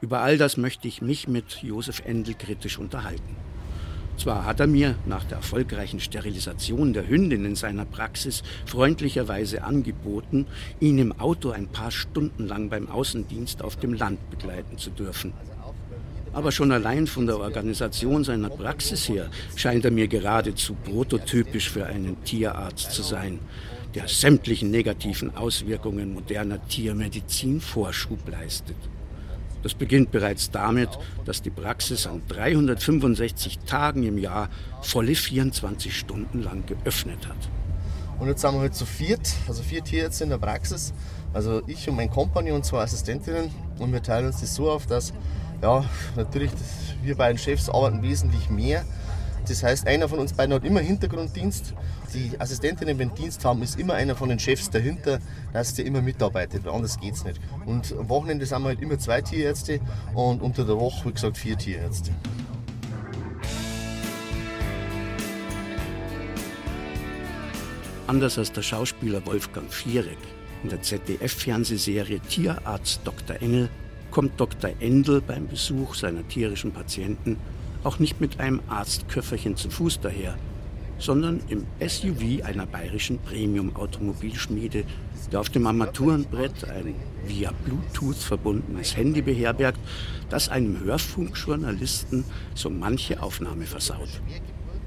[0.00, 3.49] Über all das möchte ich mich mit Josef Endel kritisch unterhalten.
[4.20, 10.46] Zwar hat er mir nach der erfolgreichen Sterilisation der Hündin in seiner Praxis freundlicherweise angeboten,
[10.78, 15.32] ihn im Auto ein paar Stunden lang beim Außendienst auf dem Land begleiten zu dürfen.
[16.34, 21.86] Aber schon allein von der Organisation seiner Praxis her scheint er mir geradezu prototypisch für
[21.86, 23.38] einen Tierarzt zu sein,
[23.94, 28.76] der sämtlichen negativen Auswirkungen moderner Tiermedizin Vorschub leistet.
[29.62, 30.88] Das beginnt bereits damit,
[31.24, 34.48] dass die Praxis an 365 Tagen im Jahr
[34.82, 37.48] volle 24 Stunden lang geöffnet hat.
[38.18, 40.92] Und jetzt sind wir halt zu viert, also vier Tierärzte in der Praxis.
[41.32, 43.50] Also ich und mein Kompagnon und zwei Assistentinnen.
[43.78, 45.12] Und wir teilen uns das so auf, dass
[45.62, 45.84] ja,
[46.16, 46.50] natürlich
[47.02, 48.84] wir beiden Chefs arbeiten wesentlich mehr
[49.50, 51.74] das heißt, einer von uns beiden hat immer Hintergrunddienst.
[52.14, 55.18] Die Assistentinnen, wenn Dienst haben, ist immer einer von den Chefs dahinter,
[55.52, 57.40] dass der immer mitarbeitet, anders geht es nicht.
[57.66, 59.80] Und am Wochenende sind wir halt immer zwei Tierärzte
[60.14, 62.12] und unter der Woche, wie gesagt, vier Tierärzte.
[68.06, 70.18] Anders als der Schauspieler Wolfgang Viereck
[70.62, 73.40] in der ZDF-Fernsehserie Tierarzt Dr.
[73.40, 73.68] Engel
[74.12, 74.70] kommt Dr.
[74.80, 77.36] Endel beim Besuch seiner tierischen Patienten
[77.84, 80.36] auch nicht mit einem Arztköfferchen zu Fuß daher,
[80.98, 84.84] sondern im SUV einer bayerischen Premium-Automobilschmiede,
[85.32, 86.94] der auf dem Armaturenbrett ein
[87.26, 89.80] via Bluetooth verbundenes Handy beherbergt,
[90.28, 94.20] das einem Hörfunkjournalisten so manche Aufnahme versaut.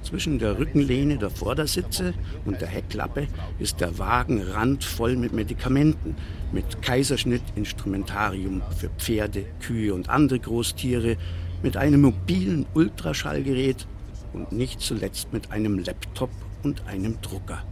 [0.03, 2.13] Zwischen der Rückenlehne der Vordersitze
[2.45, 3.27] und der Heckklappe
[3.57, 6.15] ist der Wagen randvoll mit Medikamenten,
[6.51, 11.15] mit Kaiserschnittinstrumentarium für Pferde, Kühe und andere Großtiere,
[11.63, 13.87] mit einem mobilen Ultraschallgerät
[14.33, 16.29] und nicht zuletzt mit einem Laptop
[16.61, 17.63] und einem Drucker.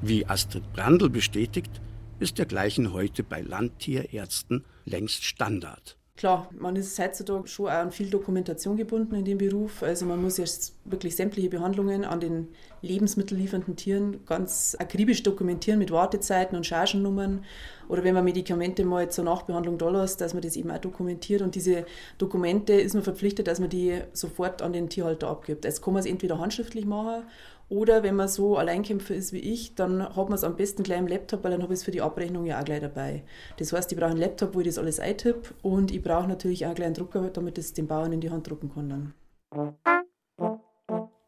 [0.00, 1.80] Wie Astrid Brandl bestätigt,
[2.20, 5.98] ist dergleichen heute bei Landtierärzten längst Standard.
[6.16, 9.82] Klar, man ist heutzutage schon an viel Dokumentation gebunden in dem Beruf.
[9.82, 12.48] Also man muss jetzt wirklich sämtliche Behandlungen an den
[12.82, 17.44] lebensmittelliefernden Tieren ganz akribisch dokumentieren mit Wartezeiten und Chargennummern.
[17.88, 21.42] Oder wenn man Medikamente mal zur Nachbehandlung da lässt, dass man das eben auch dokumentiert.
[21.42, 21.86] Und diese
[22.18, 25.64] Dokumente ist man verpflichtet, dass man die sofort an den Tierhalter abgibt.
[25.64, 27.24] Jetzt kann man es entweder handschriftlich machen
[27.72, 30.98] oder wenn man so Alleinkämpfer ist wie ich, dann hat man es am besten gleich
[30.98, 33.22] im Laptop, weil dann habe ich es für die Abrechnung ja auch gleich dabei.
[33.56, 36.66] Das heißt, ich brauche einen Laptop, wo ich das alles eintippe und ich brauche natürlich
[36.66, 39.14] auch gleich einen Drucker, damit ich es den Bauern in die Hand drucken kann dann.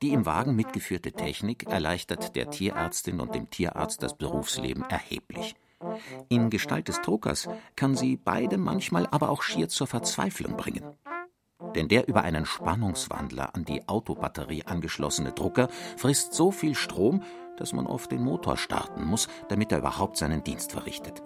[0.02, 5.54] Die im Wagen mitgeführte Technik erleichtert der Tierärztin und dem Tierarzt das Berufsleben erheblich.
[6.28, 10.84] In Gestalt des Druckers kann sie beide manchmal aber auch schier zur Verzweiflung bringen
[11.74, 17.22] denn der über einen Spannungswandler an die Autobatterie angeschlossene Drucker frisst so viel Strom,
[17.56, 21.22] dass man oft den Motor starten muss, damit er überhaupt seinen Dienst verrichtet.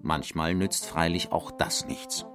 [0.00, 2.26] Manchmal nützt freilich auch das nichts.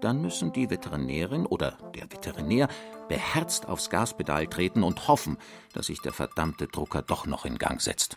[0.00, 2.68] Dann müssen die Veterinärin oder der Veterinär
[3.08, 5.38] beherzt aufs Gaspedal treten und hoffen,
[5.72, 8.16] dass sich der verdammte Drucker doch noch in Gang setzt.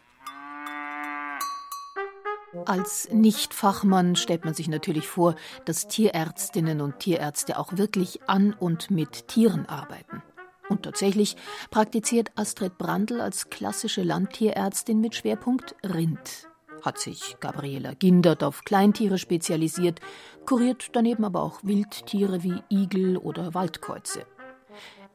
[2.66, 8.92] Als Nichtfachmann stellt man sich natürlich vor, dass Tierärztinnen und Tierärzte auch wirklich an und
[8.92, 10.22] mit Tieren arbeiten.
[10.68, 11.38] Und tatsächlich
[11.70, 16.51] praktiziert Astrid Brandl als klassische Landtierärztin mit Schwerpunkt Rind.
[16.82, 20.00] Hat sich Gabriela Gindert auf Kleintiere spezialisiert,
[20.46, 24.26] kuriert daneben aber auch Wildtiere wie Igel oder Waldkäuze.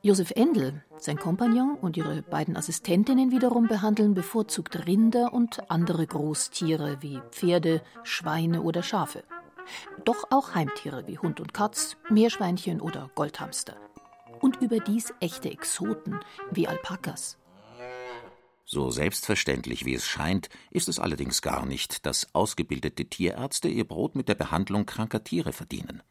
[0.03, 6.99] Josef Endel, sein Kompagnon und ihre beiden Assistentinnen wiederum behandeln bevorzugt Rinder und andere Großtiere
[7.01, 9.25] wie Pferde, Schweine oder Schafe.
[10.05, 13.75] Doch auch Heimtiere wie Hund und Katz, Meerschweinchen oder Goldhamster.
[14.41, 16.21] Und überdies echte Exoten
[16.53, 17.39] wie Alpakas.
[18.69, 24.17] So selbstverständlich wie es scheint, ist es allerdings gar nicht, dass ausgebildete Tierärzte ihr Brot
[24.17, 26.03] mit der Behandlung kranker Tiere verdienen.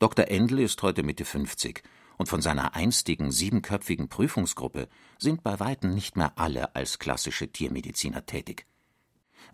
[0.00, 0.26] Dr.
[0.26, 1.84] Endel ist heute Mitte 50
[2.16, 4.88] und von seiner einstigen siebenköpfigen Prüfungsgruppe
[5.18, 8.66] sind bei weitem nicht mehr alle als klassische Tiermediziner tätig.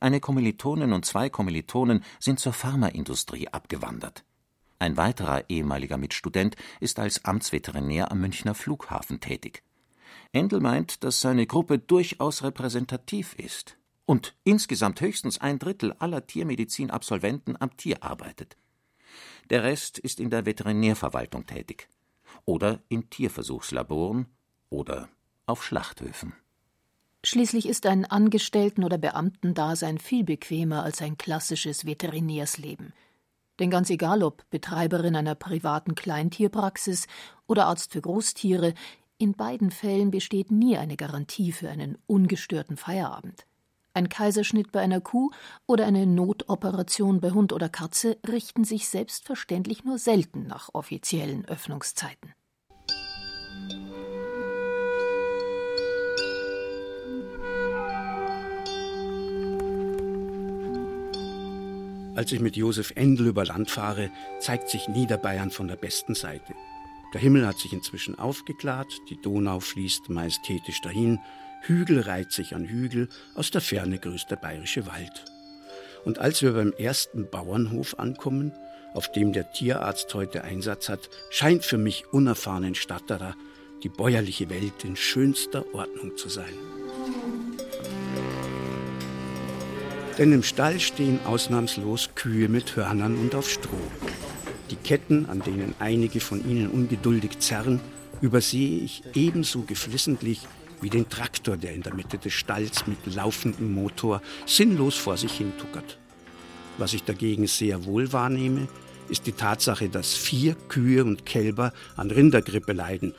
[0.01, 4.25] Eine Kommilitonin und zwei Kommilitonen sind zur Pharmaindustrie abgewandert.
[4.79, 9.63] Ein weiterer ehemaliger Mitstudent ist als Amtsveterinär am Münchner Flughafen tätig.
[10.35, 17.57] Endel meint, dass seine Gruppe durchaus repräsentativ ist und insgesamt höchstens ein Drittel aller Tiermedizin-Absolventen
[17.61, 18.57] am Tier arbeitet.
[19.51, 21.89] Der Rest ist in der Veterinärverwaltung tätig
[22.45, 24.27] oder in Tierversuchslaboren
[24.71, 25.09] oder
[25.47, 26.33] auf Schlachthöfen.
[27.23, 32.93] Schließlich ist ein Angestellten- oder Beamtendasein viel bequemer als ein klassisches Veterinärsleben.
[33.61, 37.07] Denn ganz egal ob Betreiberin einer privaten Kleintierpraxis
[37.47, 38.75] oder Arzt für Großtiere,
[39.19, 43.47] in beiden Fällen besteht nie eine Garantie für einen ungestörten Feierabend.
[43.93, 45.31] Ein Kaiserschnitt bei einer Kuh
[45.67, 52.33] oder eine Notoperation bei Hund oder Katze richten sich selbstverständlich nur selten nach offiziellen Öffnungszeiten.
[62.17, 66.55] Als ich mit Josef Endel über Land fahre, zeigt sich Niederbayern von der besten Seite.
[67.15, 71.21] Der Himmel hat sich inzwischen aufgeklärt, die Donau fließt majestätisch dahin,
[71.63, 75.25] Hügel reiht sich an Hügel, aus der Ferne grüßt der bayerische Wald.
[76.05, 78.53] Und als wir beim ersten Bauernhof ankommen,
[78.95, 83.37] auf dem der Tierarzt heute Einsatz hat, scheint für mich unerfahrenen Statterer
[83.85, 86.53] die bäuerliche Welt in schönster Ordnung zu sein.
[90.19, 93.91] Denn im Stall stehen ausnahmslos Kühe mit Hörnern und auf Stroh.
[94.75, 97.81] Die Ketten, an denen einige von ihnen ungeduldig zerren,
[98.21, 100.49] übersehe ich ebenso geflissentlich
[100.81, 105.31] wie den Traktor, der in der Mitte des Stalls mit laufendem Motor sinnlos vor sich
[105.31, 106.01] hin tuckert.
[106.77, 108.67] Was ich dagegen sehr wohl wahrnehme,
[109.09, 113.15] ist die Tatsache, dass vier Kühe und Kälber an Rindergrippe leiden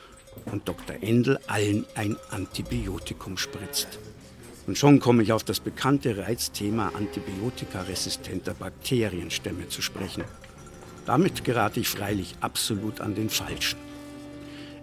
[0.52, 0.96] und Dr.
[1.00, 3.98] Endel allen ein Antibiotikum spritzt.
[4.66, 10.24] Und schon komme ich auf das bekannte Reizthema antibiotikaresistenter Bakterienstämme zu sprechen.
[11.06, 13.78] Damit gerate ich freilich absolut an den Falschen.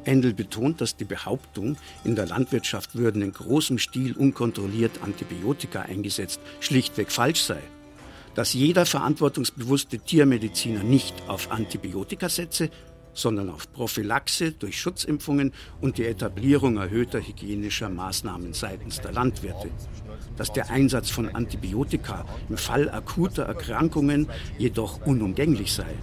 [0.06, 6.40] Endel betont, dass die Behauptung, in der Landwirtschaft würden in großem Stil unkontrolliert Antibiotika eingesetzt,
[6.60, 7.60] schlichtweg falsch sei.
[8.36, 12.70] Dass jeder verantwortungsbewusste Tiermediziner nicht auf Antibiotika setze,
[13.14, 19.70] sondern auf Prophylaxe durch Schutzimpfungen und die Etablierung erhöhter hygienischer Maßnahmen seitens der Landwirte.
[20.38, 25.96] Dass der Einsatz von Antibiotika im Fall akuter Erkrankungen jedoch unumgänglich sei.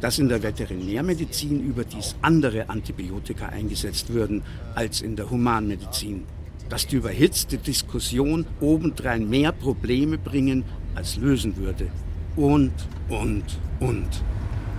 [0.00, 4.42] Dass in der Veterinärmedizin überdies andere Antibiotika eingesetzt würden
[4.74, 6.24] als in der Humanmedizin.
[6.68, 11.88] Dass die überhitzte Diskussion obendrein mehr Probleme bringen als lösen würde.
[12.34, 12.72] Und,
[13.08, 13.44] und,
[13.78, 14.08] und.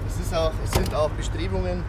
[0.08, 1.84] Es, ist auch, es sind auch Bestrebungen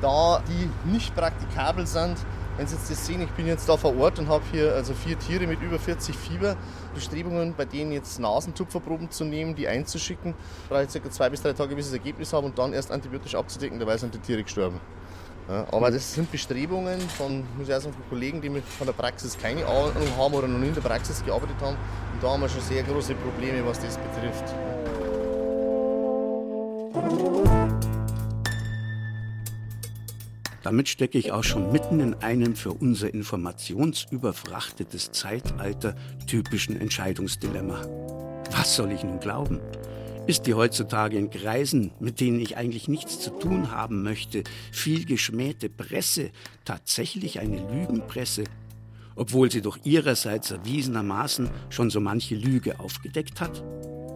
[0.00, 2.16] da, die nicht praktikabel sind.
[2.56, 4.92] Wenn Sie jetzt das sehen, ich bin jetzt da vor Ort und habe hier also
[4.92, 6.56] vier Tiere mit über 40 Fieber.
[6.94, 10.34] Bestrebungen, bei denen jetzt Nasentupferproben zu nehmen, die einzuschicken,
[10.68, 12.90] brauche ich circa zwei bis drei Tage, bis ich das Ergebnis habe und dann erst
[12.90, 14.80] antibiotisch abzudecken, dabei sind die Tiere gestorben.
[15.48, 19.36] Ja, aber das sind Bestrebungen von, muss ich sagen, von Kollegen, die von der Praxis
[19.38, 21.76] keine Ahnung haben oder noch nie in der Praxis gearbeitet haben.
[22.12, 24.44] Und da haben wir schon sehr große Probleme, was das betrifft.
[30.62, 35.94] Damit stecke ich auch schon mitten in einem für unser informationsüberfrachtetes Zeitalter
[36.26, 37.86] typischen Entscheidungsdilemma.
[38.50, 39.60] Was soll ich nun glauben?
[40.26, 45.06] Ist die heutzutage in Kreisen, mit denen ich eigentlich nichts zu tun haben möchte, viel
[45.06, 46.30] geschmähte Presse
[46.66, 48.44] tatsächlich eine Lügenpresse,
[49.16, 53.64] obwohl sie doch ihrerseits erwiesenermaßen schon so manche Lüge aufgedeckt hat?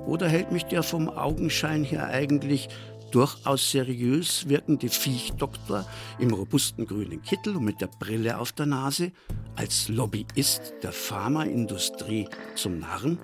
[0.07, 2.69] Oder hält mich der vom Augenschein her eigentlich
[3.15, 5.87] durchaus seriös wirkende Viechdoktor
[6.19, 9.13] im robusten grünen Kittel und mit der Brille auf der Nase
[9.55, 13.19] als Lobbyist der Pharmaindustrie zum Narren?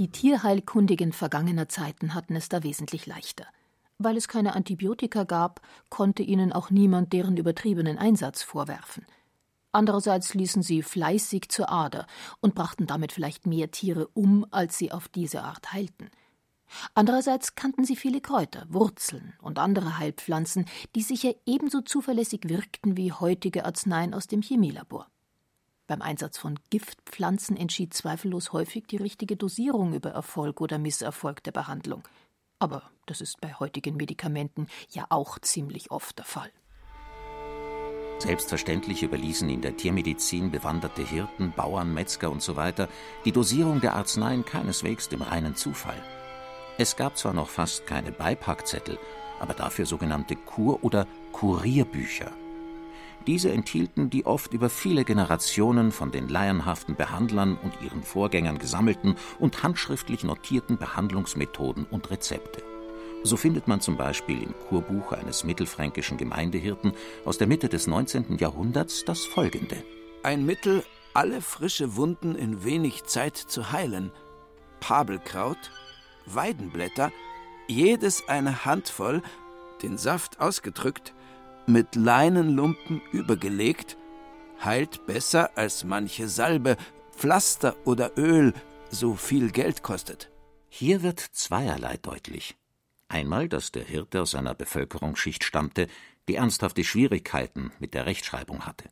[0.00, 3.46] Die Tierheilkundigen vergangener Zeiten hatten es da wesentlich leichter.
[3.98, 9.04] Weil es keine Antibiotika gab, konnte ihnen auch niemand deren übertriebenen Einsatz vorwerfen.
[9.72, 12.06] Andererseits ließen sie fleißig zur Ader
[12.40, 16.10] und brachten damit vielleicht mehr Tiere um, als sie auf diese Art heilten.
[16.94, 23.12] Andererseits kannten sie viele Kräuter, Wurzeln und andere Heilpflanzen, die sicher ebenso zuverlässig wirkten wie
[23.12, 25.08] heutige Arzneien aus dem Chemielabor.
[25.86, 31.52] Beim Einsatz von Giftpflanzen entschied zweifellos häufig die richtige Dosierung über Erfolg oder Misserfolg der
[31.52, 32.02] Behandlung.
[32.58, 36.50] Aber das ist bei heutigen Medikamenten ja auch ziemlich oft der Fall.
[38.18, 42.72] Selbstverständlich überließen in der Tiermedizin bewanderte Hirten, Bauern, Metzger usw.
[42.76, 42.86] So
[43.24, 46.02] die Dosierung der Arzneien keineswegs dem reinen Zufall.
[46.78, 48.98] Es gab zwar noch fast keine Beipackzettel,
[49.38, 52.32] aber dafür sogenannte Kur- oder Kurierbücher.
[53.26, 59.16] Diese enthielten die oft über viele Generationen von den laienhaften Behandlern und ihren Vorgängern gesammelten
[59.38, 62.62] und handschriftlich notierten Behandlungsmethoden und Rezepte.
[63.24, 66.92] So findet man zum Beispiel im Kurbuch eines mittelfränkischen Gemeindehirten
[67.24, 68.38] aus der Mitte des 19.
[68.38, 69.82] Jahrhunderts das folgende:
[70.22, 74.12] Ein Mittel, alle frische Wunden in wenig Zeit zu heilen.
[74.80, 75.58] Pabelkraut,
[76.26, 77.10] Weidenblätter,
[77.66, 79.22] jedes eine Handvoll,
[79.82, 81.12] den Saft ausgedrückt,
[81.66, 83.96] mit Leinenlumpen übergelegt,
[84.64, 86.76] heilt besser als manche Salbe,
[87.14, 88.54] Pflaster oder Öl,
[88.90, 90.30] so viel Geld kostet.
[90.68, 92.56] Hier wird zweierlei deutlich.
[93.08, 95.88] Einmal, dass der Hirte aus einer Bevölkerungsschicht stammte,
[96.28, 98.90] die ernsthafte Schwierigkeiten mit der Rechtschreibung hatte.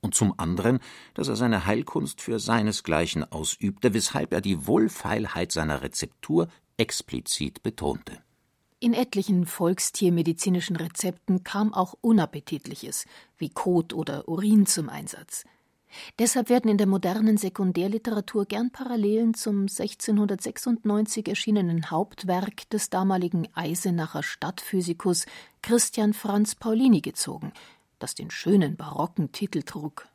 [0.00, 0.80] Und zum anderen,
[1.14, 8.18] dass er seine Heilkunst für seinesgleichen ausübte, weshalb er die Wohlfeilheit seiner Rezeptur explizit betonte.
[8.80, 13.06] In etlichen volkstiermedizinischen Rezepten kam auch Unappetitliches,
[13.38, 15.46] wie Kot oder Urin zum Einsatz.
[16.18, 24.22] Deshalb werden in der modernen Sekundärliteratur gern Parallelen zum 1696 erschienenen Hauptwerk des damaligen Eisenacher
[24.22, 25.26] Stadtphysikus
[25.62, 27.52] Christian Franz Paulini gezogen,
[27.98, 30.08] das den schönen barocken Titel trug.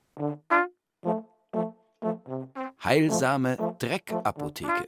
[2.83, 4.87] Heilsame Dreckapotheke.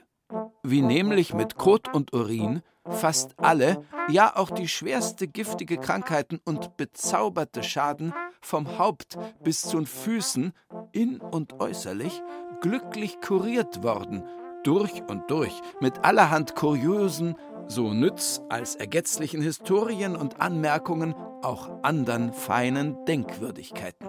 [0.63, 6.77] Wie nämlich mit Kot und Urin fast alle, ja auch die schwerste giftige Krankheiten und
[6.77, 10.53] bezauberte Schaden vom Haupt bis zu den Füßen,
[10.91, 12.21] in und äußerlich,
[12.61, 14.23] glücklich kuriert worden,
[14.63, 17.35] durch und durch, mit allerhand kuriosen,
[17.67, 24.07] so nütz als ergetzlichen Historien und Anmerkungen auch andern feinen Denkwürdigkeiten.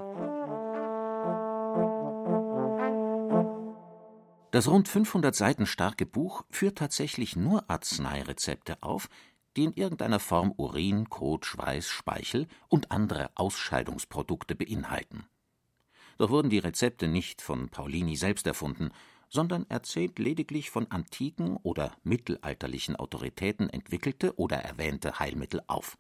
[4.50, 9.08] Das rund 500 Seiten starke Buch führt tatsächlich nur Arzneirezepte auf,
[9.56, 15.26] die in irgendeiner Form Urin, Kot, Schweiß, Speichel und andere Ausscheidungsprodukte beinhalten.
[16.18, 18.90] Doch wurden die Rezepte nicht von Paulini selbst erfunden,
[19.28, 25.96] sondern erzählt lediglich von antiken oder mittelalterlichen Autoritäten entwickelte oder erwähnte Heilmittel auf.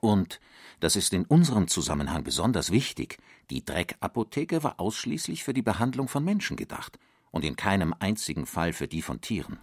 [0.00, 0.40] Und,
[0.80, 3.18] das ist in unserem Zusammenhang besonders wichtig,
[3.50, 6.98] die Dreckapotheke war ausschließlich für die Behandlung von Menschen gedacht–
[7.36, 9.58] und in keinem einzigen Fall für die von Tieren.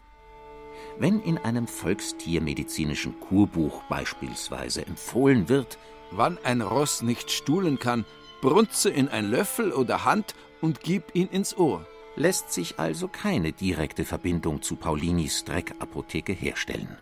[1.00, 5.80] Wenn in einem volkstiermedizinischen Kurbuch beispielsweise empfohlen wird,
[6.12, 8.06] wann ein Ross nicht stuhlen kann,
[8.44, 11.88] brunze in ein Löffel oder Hand und gib ihn ins Ohr.
[12.18, 16.98] Lässt sich also keine direkte Verbindung zu Paulinis Dreckapotheke herstellen.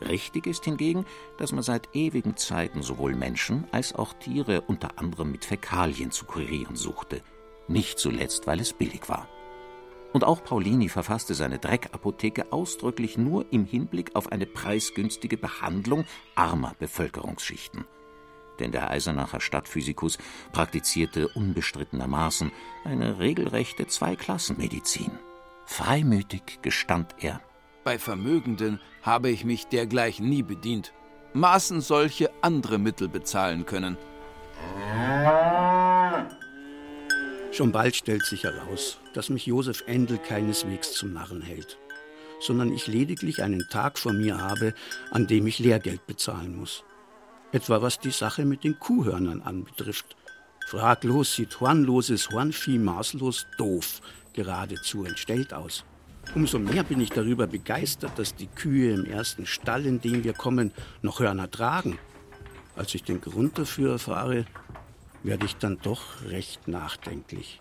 [0.00, 1.04] Richtig ist hingegen,
[1.36, 6.26] dass man seit ewigen Zeiten sowohl Menschen als auch Tiere unter anderem mit Fäkalien zu
[6.26, 7.22] kurieren suchte,
[7.66, 9.28] nicht zuletzt, weil es billig war.
[10.12, 16.04] Und auch Paulini verfasste seine Dreckapotheke ausdrücklich nur im Hinblick auf eine preisgünstige Behandlung
[16.36, 17.84] armer Bevölkerungsschichten.
[18.58, 20.18] Denn der Eisenacher Stadtphysikus
[20.52, 22.50] praktizierte unbestrittenermaßen
[22.84, 25.12] eine regelrechte Zweiklassenmedizin.
[25.66, 27.40] Freimütig gestand er.
[27.84, 30.92] Bei Vermögenden habe ich mich dergleichen nie bedient.
[31.34, 33.96] Maßen solche andere Mittel bezahlen können.
[37.52, 41.78] Schon bald stellt sich heraus, dass mich Josef Endel keineswegs zum Narren hält,
[42.40, 44.74] sondern ich lediglich einen Tag vor mir habe,
[45.10, 46.84] an dem ich Lehrgeld bezahlen muss.
[47.50, 50.16] Etwa was die Sache mit den Kuhhörnern anbetrifft.
[50.66, 54.02] Fraglos sieht hornloses Hornvieh maßlos doof,
[54.34, 55.84] geradezu entstellt aus.
[56.34, 60.34] Umso mehr bin ich darüber begeistert, dass die Kühe im ersten Stall, in den wir
[60.34, 61.98] kommen, noch Hörner tragen.
[62.76, 64.44] Als ich den Grund dafür erfahre,
[65.22, 67.60] werde ich dann doch recht nachdenklich.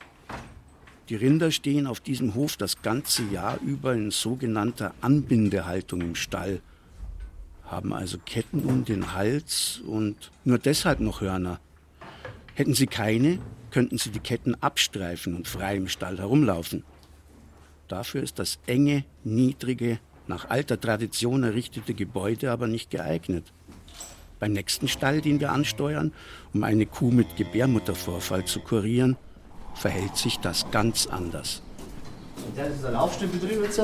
[1.08, 6.62] Die Rinder stehen auf diesem Hof das ganze Jahr über in sogenannter Anbindehaltung im Stall,
[7.68, 11.60] haben also Ketten um den Hals und nur deshalb noch Hörner.
[12.56, 13.40] Hätten sie keine,
[13.72, 16.84] könnten sie die Ketten abstreifen und frei im Stall herumlaufen.
[17.88, 23.54] Dafür ist das enge, niedrige, nach alter Tradition errichtete Gebäude aber nicht geeignet.
[24.40, 26.12] Beim nächsten Stall, den wir ansteuern,
[26.54, 29.16] um eine Kuh mit Gebärmuttervorfall zu kurieren,
[29.74, 31.64] verhält sich das ganz anders.
[32.56, 33.82] Das ist ein Laufstellbetrieb jetzt,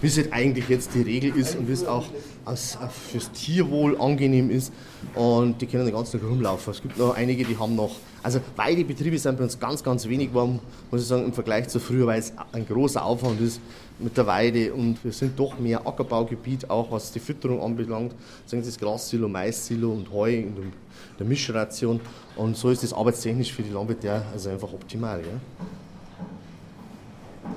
[0.00, 2.04] wie es eigentlich jetzt die Regel ist und wie es auch
[2.44, 2.78] als,
[3.10, 4.72] fürs Tierwohl angenehm ist.
[5.14, 6.72] Und die können den ganzen Tag rumlaufen.
[6.72, 10.28] Es gibt noch einige, die haben noch, also Weidebetriebe sind bei uns ganz, ganz wenig
[10.28, 13.60] geworden, muss ich sagen, im Vergleich zu früher, weil es ein großer Aufwand ist
[13.98, 18.12] mit der Weide und wir sind doch mehr Ackerbaugebiet, auch was die Fütterung anbelangt.
[18.46, 20.72] Sagen Sie das Grassilo, Mais-Silo und Heu in
[21.18, 22.00] der Mischration.
[22.36, 25.20] Und so ist das arbeitstechnisch für die Landwirte also einfach optimal.
[25.20, 25.40] Ja?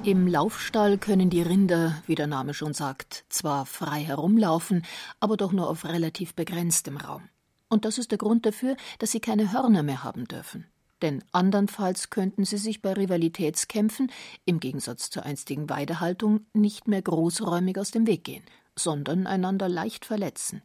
[0.04, 4.86] Im Laufstall können die Rinder, wie der Name schon sagt, zwar frei herumlaufen,
[5.20, 7.30] aber doch nur auf relativ begrenztem Raum.
[7.68, 10.66] Und das ist der Grund dafür, dass sie keine Hörner mehr haben dürfen.
[11.02, 14.12] Denn andernfalls könnten sie sich bei Rivalitätskämpfen,
[14.46, 18.44] im Gegensatz zur einstigen Weidehaltung, nicht mehr großräumig aus dem Weg gehen,
[18.76, 20.62] sondern einander leicht verletzen.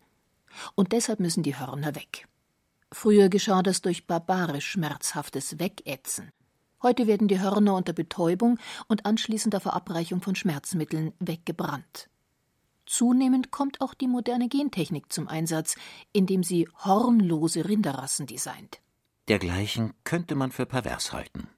[0.74, 2.28] Und deshalb müssen die Hörner weg.
[2.92, 6.30] Früher geschah das durch barbarisch schmerzhaftes Wegätzen.
[6.82, 8.58] Heute werden die Hörner unter Betäubung
[8.88, 12.08] und anschließender Verabreichung von Schmerzmitteln weggebrannt.
[12.86, 15.76] Zunehmend kommt auch die moderne Gentechnik zum Einsatz,
[16.12, 18.80] indem sie hornlose Rinderrassen designt.
[19.28, 21.48] Dergleichen könnte man für pervers halten.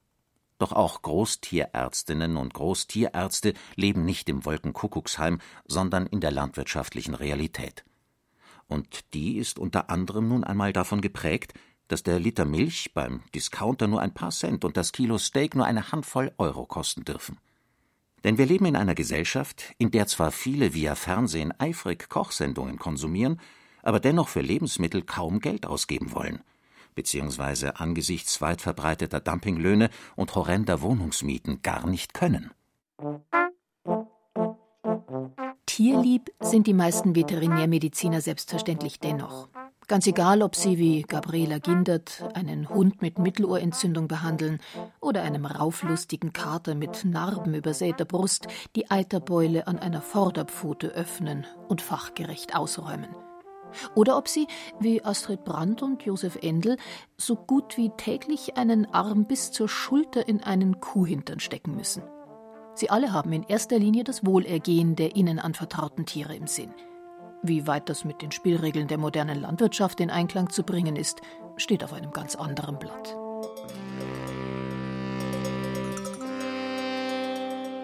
[0.59, 7.85] Doch auch Großtierärztinnen und Großtierärzte leben nicht im Wolkenkuckucksheim, sondern in der landwirtschaftlichen Realität.
[8.67, 11.55] Und die ist unter anderem nun einmal davon geprägt,
[11.89, 15.67] dass der Liter Milch beim Discounter nur ein paar Cent und das Kilo Steak nur
[15.67, 17.39] eine Handvoll Euro kosten dürfen.
[18.25, 23.39] Denn wir leben in einer Gesellschaft, in der zwar viele via Fernsehen eifrig Kochsendungen konsumieren,
[23.83, 26.41] aber dennoch für Lebensmittel kaum Geld ausgeben wollen,
[26.95, 32.51] beziehungsweise angesichts weit verbreiteter Dumpinglöhne und horrender Wohnungsmieten gar nicht können.
[35.67, 39.49] Tierlieb sind die meisten Veterinärmediziner selbstverständlich dennoch.
[39.87, 44.59] Ganz egal, ob sie wie Gabriela Gindert einen Hund mit Mittelohrentzündung behandeln
[45.01, 52.57] oder einem rauflustigen Kater mit narbenübersäter Brust die Eiterbeule an einer Vorderpfote öffnen und fachgerecht
[52.57, 53.15] ausräumen.
[53.95, 54.47] Oder ob sie,
[54.81, 56.79] wie Astrid Brandt und Josef Endel,
[57.19, 62.03] so gut wie täglich einen Arm bis zur Schulter in einen Kuhhintern stecken müssen.
[62.75, 66.73] Sie alle haben in erster Linie das Wohlergehen der ihnen anvertrauten Tiere im Sinn.
[67.47, 71.21] Wie weit das mit den Spielregeln der modernen Landwirtschaft in Einklang zu bringen ist,
[71.59, 73.15] steht auf einem ganz anderen Blatt.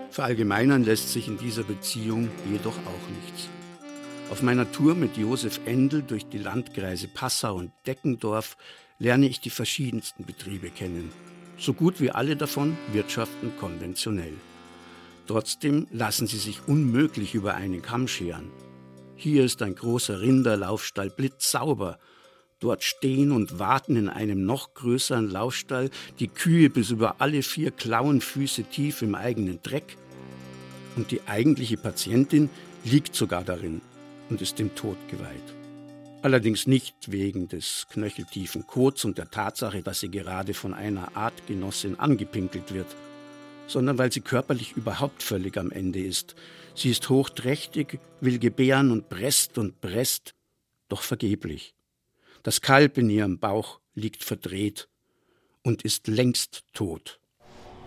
[0.09, 3.51] Verallgemeinern lässt sich in dieser Beziehung jedoch auch nichts.
[4.31, 8.57] Auf meiner Tour mit Josef Endel durch die Landkreise Passau und Deckendorf
[8.99, 11.13] lerne ich die verschiedensten Betriebe kennen.
[11.59, 14.33] So gut wie alle davon wirtschaften konventionell.
[15.27, 18.51] Trotzdem lassen sie sich unmöglich über einen Kamm scheren.
[19.23, 21.99] Hier ist ein großer Rinderlaufstall blitzsauber.
[22.59, 25.91] Dort stehen und warten in einem noch größeren Laufstall
[26.21, 29.99] die Kühe bis über alle vier Klauenfüße tief im eigenen Dreck.
[30.97, 32.49] Und die eigentliche Patientin
[32.83, 33.83] liegt sogar darin
[34.31, 35.55] und ist dem Tod geweiht.
[36.23, 41.99] Allerdings nicht wegen des knöcheltiefen Kots und der Tatsache, dass sie gerade von einer Artgenossin
[41.99, 42.89] angepinkelt wird,
[43.67, 46.35] sondern weil sie körperlich überhaupt völlig am Ende ist
[46.75, 50.35] Sie ist hochträchtig, will gebären und presst und presst,
[50.89, 51.75] doch vergeblich.
[52.43, 54.89] Das Kalb in ihrem Bauch liegt verdreht
[55.63, 57.21] und ist längst tot.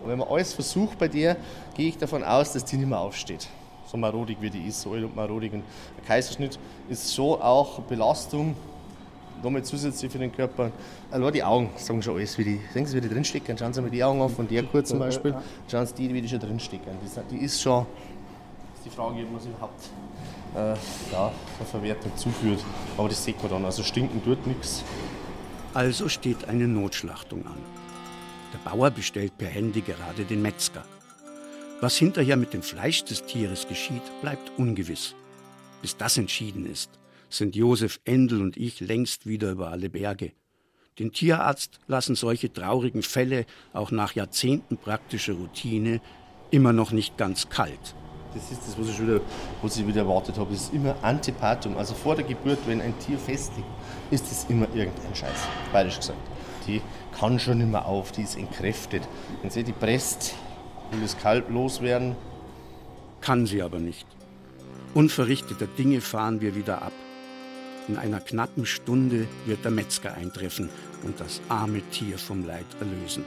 [0.02, 1.36] Und wenn man alles versucht bei dir,
[1.76, 3.48] gehe ich davon aus, dass die nicht mehr aufsteht.
[3.86, 5.52] So marodig wie die ist, so alt und marodig.
[5.52, 5.64] Und
[5.96, 6.58] der Kaiserschnitt
[6.88, 8.56] ist schon auch Belastung,
[9.42, 10.72] nochmal zusätzlich für den Körper.
[11.10, 13.56] Allein die Augen sagen schon alles, wie die, sehen Sie, wie die drinstecken.
[13.56, 15.34] Schauen Sie mal die Augen an, von der kurz zum Beispiel.
[15.70, 16.92] Schauen Sie die, wie die schon drinstecken.
[17.30, 17.86] Die ist schon
[18.84, 19.90] die Frage, was überhaupt
[20.54, 20.74] äh,
[21.12, 22.64] ja, eine Verwertung zuführt.
[22.96, 23.64] Aber das sieht man dann.
[23.64, 24.84] Also stinken tut nichts.
[25.72, 27.58] Also steht eine Notschlachtung an.
[28.52, 30.84] Der Bauer bestellt per Handy gerade den Metzger.
[31.80, 35.14] Was hinterher mit dem Fleisch des Tieres geschieht, bleibt ungewiss.
[35.82, 36.90] Bis das entschieden ist,
[37.28, 40.32] sind Josef Endel und ich längst wieder über alle Berge.
[41.00, 46.00] Den Tierarzt lassen solche traurigen Fälle auch nach Jahrzehnten praktischer Routine
[46.52, 47.96] immer noch nicht ganz kalt.
[48.34, 49.20] Das ist das, was ich wieder,
[49.62, 50.52] was ich wieder erwartet habe.
[50.52, 51.76] Das ist immer Antipatum.
[51.76, 53.68] Also vor der Geburt, wenn ein Tier festliegt,
[54.10, 55.46] ist das immer irgendein Scheiß.
[55.72, 56.18] Bayerisch gesagt.
[56.66, 56.82] Die
[57.18, 59.02] kann schon mehr auf, die ist entkräftet.
[59.42, 60.34] Wenn sie die presst,
[60.90, 62.16] will das Kalb loswerden.
[63.20, 64.06] Kann sie aber nicht.
[64.94, 66.92] Unverrichteter Dinge fahren wir wieder ab.
[67.86, 70.70] In einer knappen Stunde wird der Metzger eintreffen
[71.04, 73.24] und das arme Tier vom Leid erlösen.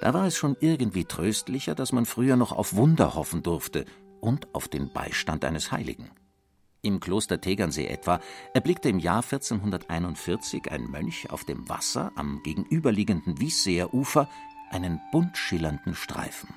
[0.00, 3.84] Da war es schon irgendwie tröstlicher, dass man früher noch auf Wunder hoffen durfte
[4.20, 6.10] und auf den Beistand eines Heiligen.
[6.82, 8.20] Im Kloster Tegernsee etwa
[8.54, 14.28] erblickte im Jahr 1441 ein Mönch auf dem Wasser am gegenüberliegenden Wiesseer Ufer
[14.70, 16.54] einen bunt schillernden Streifen.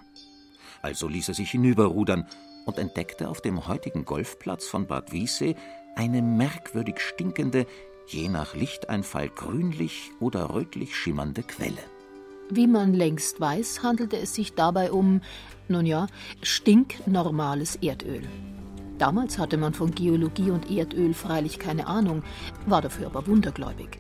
[0.82, 2.26] Also ließ er sich hinüberrudern
[2.66, 5.56] und entdeckte auf dem heutigen Golfplatz von Bad Wiessee
[5.96, 7.66] eine merkwürdig stinkende,
[8.08, 11.93] je nach Lichteinfall grünlich oder rötlich schimmernde Quelle.
[12.56, 15.22] Wie man längst weiß, handelte es sich dabei um,
[15.68, 16.06] nun ja,
[16.44, 18.22] stinknormales Erdöl.
[19.00, 22.22] Damals hatte man von Geologie und Erdöl freilich keine Ahnung,
[22.68, 23.98] war dafür aber wundergläubig.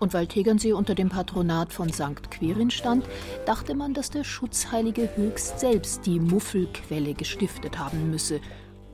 [0.00, 2.28] Und weil Tegernsee unter dem Patronat von St.
[2.28, 3.04] Quirin stand,
[3.46, 8.40] dachte man, dass der Schutzheilige höchst selbst die Muffelquelle gestiftet haben müsse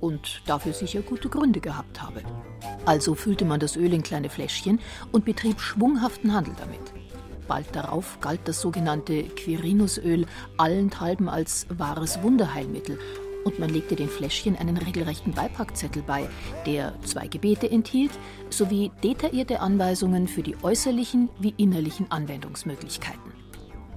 [0.02, 2.20] und dafür sicher gute Gründe gehabt habe.
[2.84, 4.80] Also füllte man das Öl in kleine Fläschchen
[5.12, 6.97] und betrieb schwunghaften Handel damit.
[7.48, 10.26] Bald darauf galt das sogenannte Quirinusöl
[10.58, 12.98] allenthalben als wahres Wunderheilmittel
[13.44, 16.28] und man legte den Fläschchen einen regelrechten Beipackzettel bei,
[16.66, 18.12] der zwei Gebete enthielt,
[18.50, 23.32] sowie detaillierte Anweisungen für die äußerlichen wie innerlichen Anwendungsmöglichkeiten.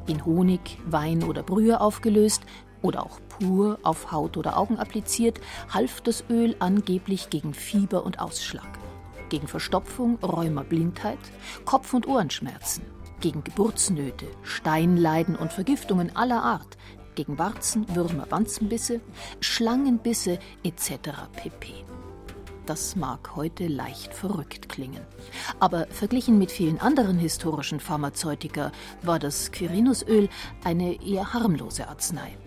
[0.07, 2.43] In Honig, Wein oder Brühe aufgelöst
[2.81, 8.19] oder auch pur auf Haut oder Augen appliziert, half das Öl angeblich gegen Fieber und
[8.19, 8.79] Ausschlag,
[9.29, 11.19] gegen Verstopfung, Rheuma, Blindheit,
[11.65, 12.83] Kopf- und Ohrenschmerzen,
[13.21, 16.77] gegen Geburtsnöte, Steinleiden und Vergiftungen aller Art,
[17.15, 19.01] gegen Warzen, Würmer, Wanzenbisse,
[19.39, 20.91] Schlangenbisse etc.
[21.35, 21.85] pp.
[22.65, 25.01] Das mag heute leicht verrückt klingen.
[25.59, 30.29] Aber verglichen mit vielen anderen historischen Pharmazeutika war das Quirinusöl
[30.63, 32.37] eine eher harmlose Arznei.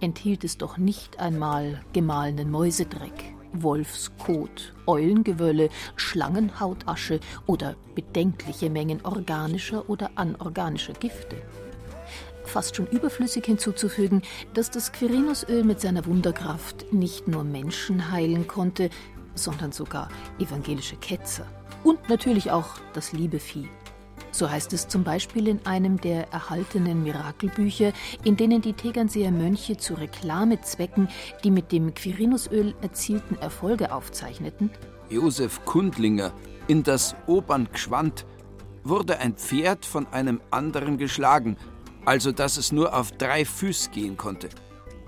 [0.00, 10.10] Enthielt es doch nicht einmal gemahlenen Mäusedreck, Wolfskot, Eulengewölle, Schlangenhautasche oder bedenkliche Mengen organischer oder
[10.14, 11.36] anorganischer Gifte
[12.46, 14.22] fast schon überflüssig hinzuzufügen,
[14.54, 18.88] dass das Quirinusöl mit seiner Wunderkraft nicht nur Menschen heilen konnte,
[19.34, 21.46] sondern sogar evangelische Ketzer.
[21.84, 23.68] Und natürlich auch das liebe Vieh.
[24.36, 29.78] So heißt es zum Beispiel in einem der erhaltenen Mirakelbücher, in denen die Tegernseer Mönche
[29.78, 31.08] zu Reklamezwecken
[31.42, 34.70] die mit dem Quirinusöl erzielten Erfolge aufzeichneten.
[35.08, 36.34] Josef Kundlinger
[36.68, 38.26] in das Obern Gschwand
[38.84, 41.56] wurde ein Pferd von einem anderen geschlagen,
[42.04, 44.50] also dass es nur auf drei Füß gehen konnte.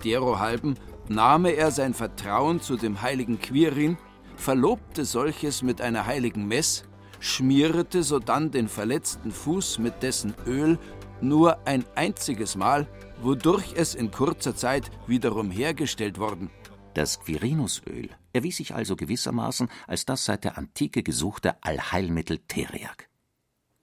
[0.05, 0.77] Derohalben
[1.09, 3.99] nahme er sein Vertrauen zu dem heiligen Quirin,
[4.37, 6.88] verlobte solches mit einer heiligen Mess,
[7.21, 10.79] schmierete sodann den verletzten Fuß mit dessen Öl
[11.21, 12.87] nur ein einziges Mal,
[13.21, 16.51] wodurch es in kurzer Zeit wiederum hergestellt worden.
[16.95, 23.09] Das Quirinusöl erwies sich also gewissermaßen als das seit der Antike gesuchte Allheilmittel Teriak.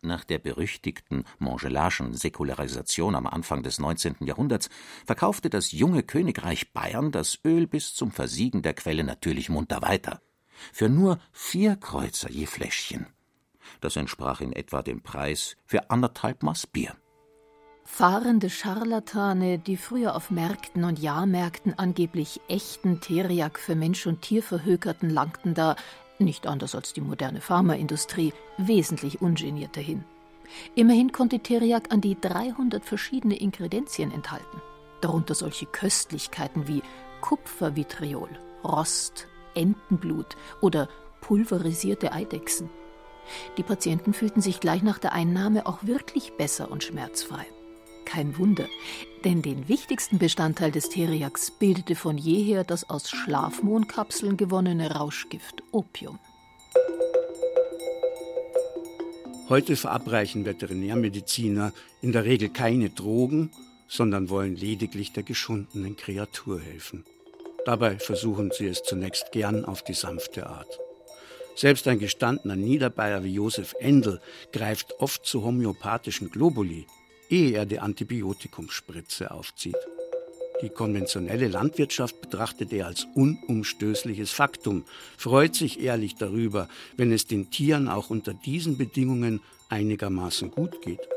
[0.01, 4.17] Nach der berüchtigten Montgelas'schen Säkularisation am Anfang des 19.
[4.19, 4.69] Jahrhunderts
[5.05, 10.21] verkaufte das junge Königreich Bayern das Öl bis zum Versiegen der Quelle natürlich munter weiter.
[10.71, 13.07] Für nur vier Kreuzer je Fläschchen.
[13.85, 16.95] Das entsprach in etwa dem Preis für anderthalb Maß Bier.
[17.83, 24.41] Fahrende Scharlatane, die früher auf Märkten und Jahrmärkten angeblich echten Teriak für Mensch und Tier
[24.41, 25.75] verhökerten, langten da
[26.17, 30.03] nicht anders als die moderne Pharmaindustrie, wesentlich ungenierter hin.
[30.73, 34.63] Immerhin konnte Teriak an die 300 verschiedene Ingredienzien enthalten,
[35.01, 36.81] darunter solche Köstlichkeiten wie
[37.21, 38.29] Kupfervitriol,
[38.63, 40.89] Rost, Entenblut oder
[41.21, 42.67] pulverisierte Eidechsen.
[43.57, 47.45] Die Patienten fühlten sich gleich nach der Einnahme auch wirklich besser und schmerzfrei.
[48.05, 48.67] Kein Wunder,
[49.23, 56.19] denn den wichtigsten Bestandteil des Teriaks bildete von jeher das aus Schlafmohnkapseln gewonnene Rauschgift Opium.
[59.49, 61.71] Heute verabreichen Veterinärmediziner
[62.01, 63.51] in der Regel keine Drogen,
[63.87, 67.05] sondern wollen lediglich der geschundenen Kreatur helfen.
[67.65, 70.79] Dabei versuchen sie es zunächst gern auf die sanfte Art.
[71.55, 74.19] Selbst ein gestandener Niederbayer wie Josef Endel
[74.51, 76.85] greift oft zu homöopathischen Globuli,
[77.29, 79.77] ehe er die Antibiotikumspritze aufzieht.
[80.61, 84.85] Die konventionelle Landwirtschaft betrachtet er als unumstößliches Faktum,
[85.17, 91.07] freut sich ehrlich darüber, wenn es den Tieren auch unter diesen Bedingungen einigermaßen gut geht.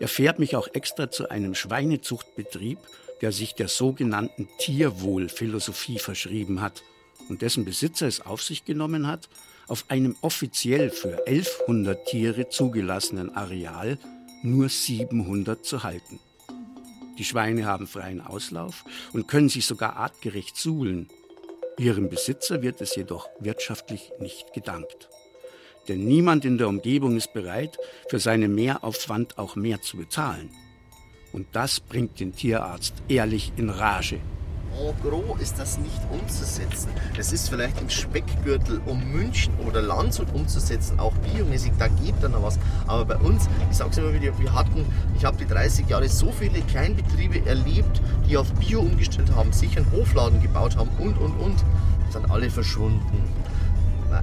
[0.00, 2.78] Er fährt mich auch extra zu einem Schweinezuchtbetrieb,
[3.20, 6.82] der sich der sogenannten Tierwohlphilosophie verschrieben hat
[7.28, 9.28] und dessen Besitzer es auf sich genommen hat,
[9.68, 13.98] auf einem offiziell für 1100 Tiere zugelassenen Areal
[14.42, 16.18] nur 700 zu halten.
[17.18, 21.08] Die Schweine haben freien Auslauf und können sich sogar artgerecht suhlen.
[21.78, 25.08] Ihrem Besitzer wird es jedoch wirtschaftlich nicht gedankt.
[25.88, 27.76] Denn niemand in der Umgebung ist bereit,
[28.08, 30.50] für seinen Mehraufwand auch mehr zu bezahlen.
[31.32, 34.20] Und das bringt den Tierarzt ehrlich in Rage
[34.78, 36.90] en gros ist das nicht umzusetzen.
[37.16, 42.32] Das ist vielleicht im Speckgürtel um München oder Landshut umzusetzen, auch biomäßig, da geht dann
[42.32, 42.58] noch was.
[42.86, 46.08] Aber bei uns, ich sage es immer wieder, wir hatten, ich habe die 30 Jahre
[46.08, 51.16] so viele Kleinbetriebe erlebt, die auf Bio umgestellt haben, sich einen Hofladen gebaut haben und,
[51.18, 51.64] und, und,
[52.10, 53.22] sind alle verschwunden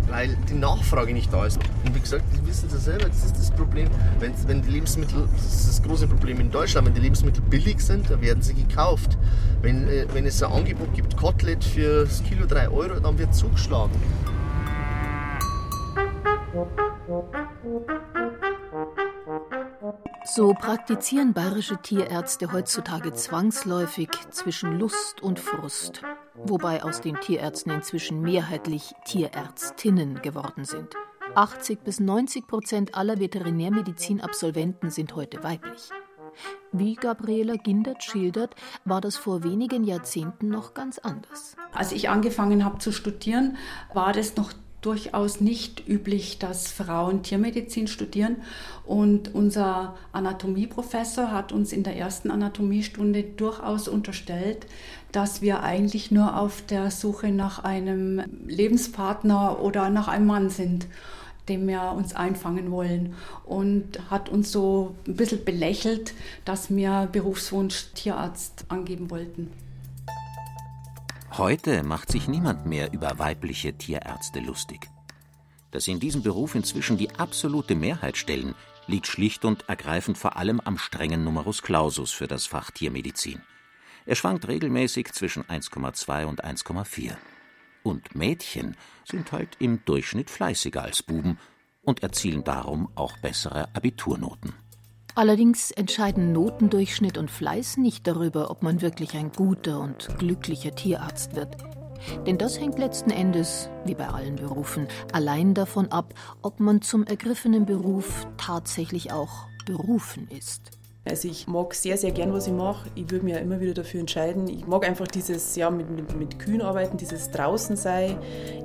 [0.08, 1.60] weil die Nachfrage nicht da ist.
[1.86, 5.28] Und wie gesagt, Sie wissen es selber, das ist das Problem, wenn, wenn die Lebensmittel,
[5.36, 8.54] das ist das große Problem in Deutschland, wenn die Lebensmittel billig sind, dann werden sie
[8.54, 9.18] gekauft.
[9.62, 13.34] Wenn, äh, wenn es ein Angebot gibt, Kotelett für das Kilo 3 Euro, dann wird
[13.34, 13.94] zugeschlagen.
[20.32, 26.02] So praktizieren bayerische Tierärzte heutzutage zwangsläufig zwischen Lust und Frust
[26.44, 30.96] wobei aus den Tierärzten inzwischen mehrheitlich Tierärztinnen geworden sind.
[31.36, 35.90] 80 bis 90 Prozent aller Veterinärmedizinabsolventen sind heute weiblich.
[36.72, 38.56] Wie Gabriela Gindert schildert,
[38.86, 41.56] war das vor wenigen Jahrzehnten noch ganz anders.
[41.72, 43.58] Als ich angefangen habe zu studieren,
[43.94, 48.38] war das noch durchaus nicht üblich, dass Frauen Tiermedizin studieren.
[48.86, 54.66] Und unser Anatomieprofessor hat uns in der ersten Anatomiestunde durchaus unterstellt,
[55.12, 60.88] dass wir eigentlich nur auf der Suche nach einem Lebenspartner oder nach einem Mann sind
[61.50, 66.14] dem wir uns einfangen wollen und hat uns so ein bisschen belächelt,
[66.46, 69.50] dass wir Berufswunsch Tierarzt angeben wollten.
[71.38, 74.90] Heute macht sich niemand mehr über weibliche Tierärzte lustig.
[75.72, 78.56] Dass sie in diesem Beruf inzwischen die absolute Mehrheit stellen,
[78.88, 83.42] liegt schlicht und ergreifend vor allem am strengen Numerus Clausus für das Fach Tiermedizin.
[84.06, 87.16] Er schwankt regelmäßig zwischen 1,2 und 1,4.
[87.84, 88.76] Und Mädchen
[89.06, 91.38] sind halt im Durchschnitt fleißiger als Buben
[91.84, 94.54] und erzielen darum auch bessere Abiturnoten.
[95.16, 101.36] Allerdings entscheiden Notendurchschnitt und Fleiß nicht darüber, ob man wirklich ein guter und glücklicher Tierarzt
[101.36, 101.58] wird.
[102.26, 107.06] Denn das hängt letzten Endes, wie bei allen Berufen, allein davon ab, ob man zum
[107.06, 110.80] ergriffenen Beruf tatsächlich auch berufen ist.
[111.06, 112.88] Also ich mag sehr, sehr gern, was ich mache.
[112.94, 114.48] Ich würde mich ja immer wieder dafür entscheiden.
[114.48, 118.18] Ich mag einfach dieses, ja, mit, mit, mit Kühen arbeiten, dieses draußen sein.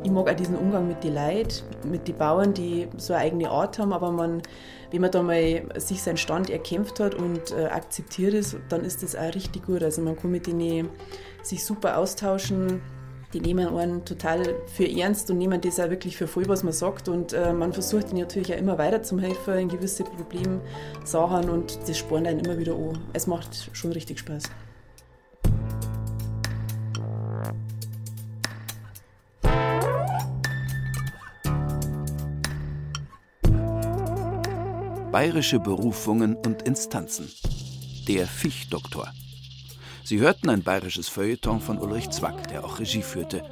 [0.02, 3.50] Ich mag auch diesen Umgang mit den Leuten, mit den Bauern, die so eine eigene
[3.50, 4.42] Art haben, aber man
[4.94, 9.02] wenn man da mal sich seinen Stand erkämpft hat und äh, akzeptiert ist, dann ist
[9.02, 9.82] das auch richtig gut.
[9.82, 10.88] Also man kann mit denen
[11.42, 12.80] sich super austauschen.
[13.32, 16.72] Die nehmen einen total für ernst und nehmen das auch wirklich für voll, was man
[16.72, 17.08] sagt.
[17.08, 21.76] Und äh, man versucht ihnen natürlich auch immer weiter zu helfen in gewisse Problemsachen und
[21.88, 22.96] das spornt einen immer wieder an.
[23.14, 24.44] Es macht schon richtig Spaß.
[35.14, 37.30] Bayerische Berufungen und Instanzen.
[38.08, 39.12] Der Fischdoktor.
[40.02, 43.44] Sie hörten ein bayerisches Feuilleton von Ulrich Zwack, der auch Regie führte.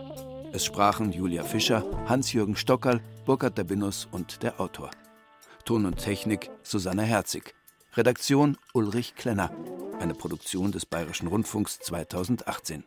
[0.52, 4.90] Es sprachen Julia Fischer, Hans-Jürgen Stockerl, Burkhard Dabinus und der Autor.
[5.64, 7.54] Ton und Technik Susanne Herzig.
[7.94, 9.52] Redaktion Ulrich Klenner.
[10.00, 12.82] Eine Produktion des Bayerischen Rundfunks 2018.